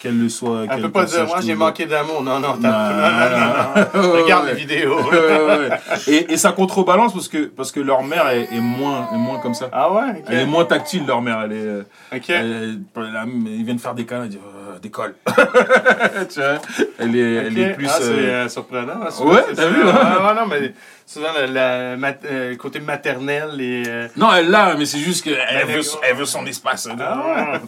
[0.00, 0.64] qu'elle le soit.
[0.70, 2.22] Elle peut pas dire, moi j'ai manqué d'amour.
[2.22, 4.12] Non, non, Non, t'as- non, non, non, non.
[4.14, 4.50] Ouais, Regarde ouais.
[4.52, 4.96] la vidéo.
[5.10, 5.78] Ouais, ouais, ouais.
[6.06, 9.38] Et, et ça contrebalance parce que, parce que leur mère est, est moins, est moins
[9.38, 9.68] comme ça.
[9.72, 10.22] Ah ouais?
[10.28, 11.40] Elle est moins tactile, leur mère.
[11.44, 11.82] Elle est, euh,
[12.14, 12.30] Ok.
[12.30, 14.38] elle- elle- ils viennent faire des câlins, elle dit
[14.78, 15.14] décolle.
[15.26, 16.58] tu vois
[16.98, 17.58] Elle est, elle Ok.
[17.58, 17.86] est plus.
[17.88, 19.02] Ah, c'est euh, euh, surprenant.
[19.06, 19.94] hein, souvent, Ouais, t'as vu, hein?
[19.94, 20.72] Ah, non, mais
[21.06, 23.84] souvent le mat- euh, côté maternel et.
[23.86, 26.88] euh, Non, elle l'a, mais c'est juste qu'elle Ben, veut, elle veut son espace.
[27.00, 27.60] Ah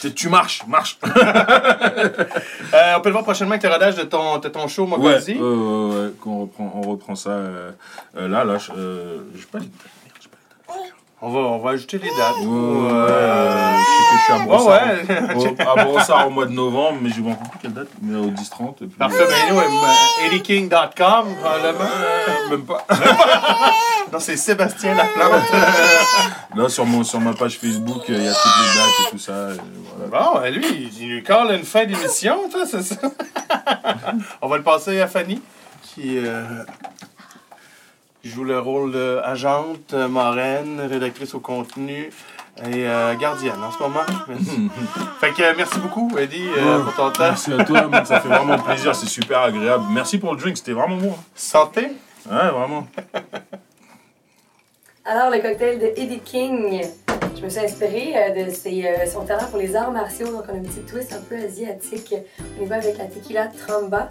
[0.00, 0.98] Tu- Tu marches, marche.
[1.04, 5.34] On peut le voir prochainement avec le rodage de ton, de ton show, Mogozi.
[5.34, 7.30] ouais, ouais, ouais, qu'on reprend, on reprend ça
[8.14, 8.58] là, là.
[8.58, 9.72] je- pas les dates.
[10.04, 10.38] merde, j'ai pas
[10.78, 10.96] les dates.
[11.24, 12.36] On, va, on va ajouter les dates.
[12.40, 14.72] Ouais, Ou, ouais, euh, je sais que je suis à Brossard.
[14.72, 15.36] ouais.
[15.36, 17.88] au- à Brossard au mois de novembre, mais je ne me rappelle plus quelle date,
[18.02, 18.70] mais au 10-30.
[18.82, 21.90] et puis, Parfait, ben nous, eddieking.com, probablement.
[22.50, 22.84] même pas.
[24.12, 25.42] Non, c'est Sébastien Laplante.
[26.56, 29.18] Là, sur, mon, sur ma page Facebook, il y a toutes les dates et tout
[29.18, 29.32] ça.
[29.54, 30.32] et voilà.
[30.34, 32.96] Bon, lui, il lui colle une fin d'émission, toi, c'est ça?
[34.42, 35.40] On va le passer à Fanny,
[35.82, 36.42] qui euh,
[38.24, 42.10] joue le rôle d'agente, euh, marraine, rédactrice au contenu
[42.58, 44.04] et euh, gardienne en ce moment.
[45.20, 47.24] fait que euh, merci beaucoup, Eddie, euh, pour ton temps.
[47.24, 49.84] Merci à toi, man, ça fait vraiment plaisir, c'est super agréable.
[49.90, 51.14] Merci pour le drink, c'était vraiment bon.
[51.34, 51.88] Santé.
[52.30, 52.86] Ouais, vraiment.
[55.04, 56.80] Alors, le cocktail de Eddie King,
[57.36, 60.28] je me suis inspirée de ses, euh, son talent pour les arts martiaux.
[60.28, 62.14] Donc, on a un petit twist un peu asiatique.
[62.60, 64.08] On y va avec la tequila Tromba.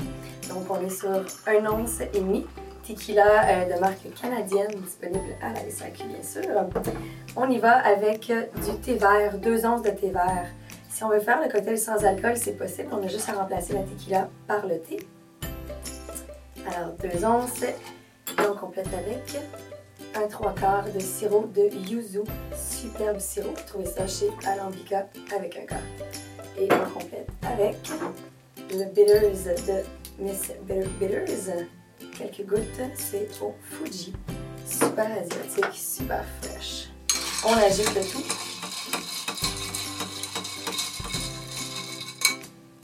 [0.49, 2.45] Donc, on est sur un once et demi.
[2.86, 6.49] Tequila euh, de marque canadienne, disponible à la SAQ, bien sûr.
[7.36, 10.47] On y va avec euh, du thé vert, deux onces de thé vert.
[10.89, 12.89] Si on veut faire le cocktail sans alcool, c'est possible.
[12.91, 14.97] On a juste à remplacer la tequila par le thé.
[16.67, 17.63] Alors, deux onces.
[17.63, 19.38] Et on complète avec
[20.15, 22.21] un trois quarts de sirop de yuzu,
[22.55, 23.49] superbe sirop.
[23.49, 25.79] Vous trouvez ça chez Alambica avec un quart.
[26.59, 27.77] Et on complète avec
[28.71, 31.67] le bitters de Miss Bitter Bitters.
[32.17, 34.13] Quelques gouttes, c'est au Fuji.
[34.65, 36.89] Super asiatique, super fraîche.
[37.45, 38.23] On agite le tout.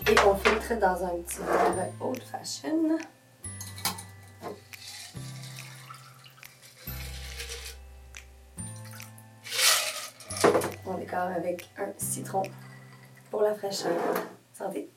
[0.09, 2.97] Et on filtre dans un petit verre old fashion.
[10.85, 12.43] On décore avec un citron
[13.29, 13.91] pour la fraîcheur.
[14.53, 14.89] Santé!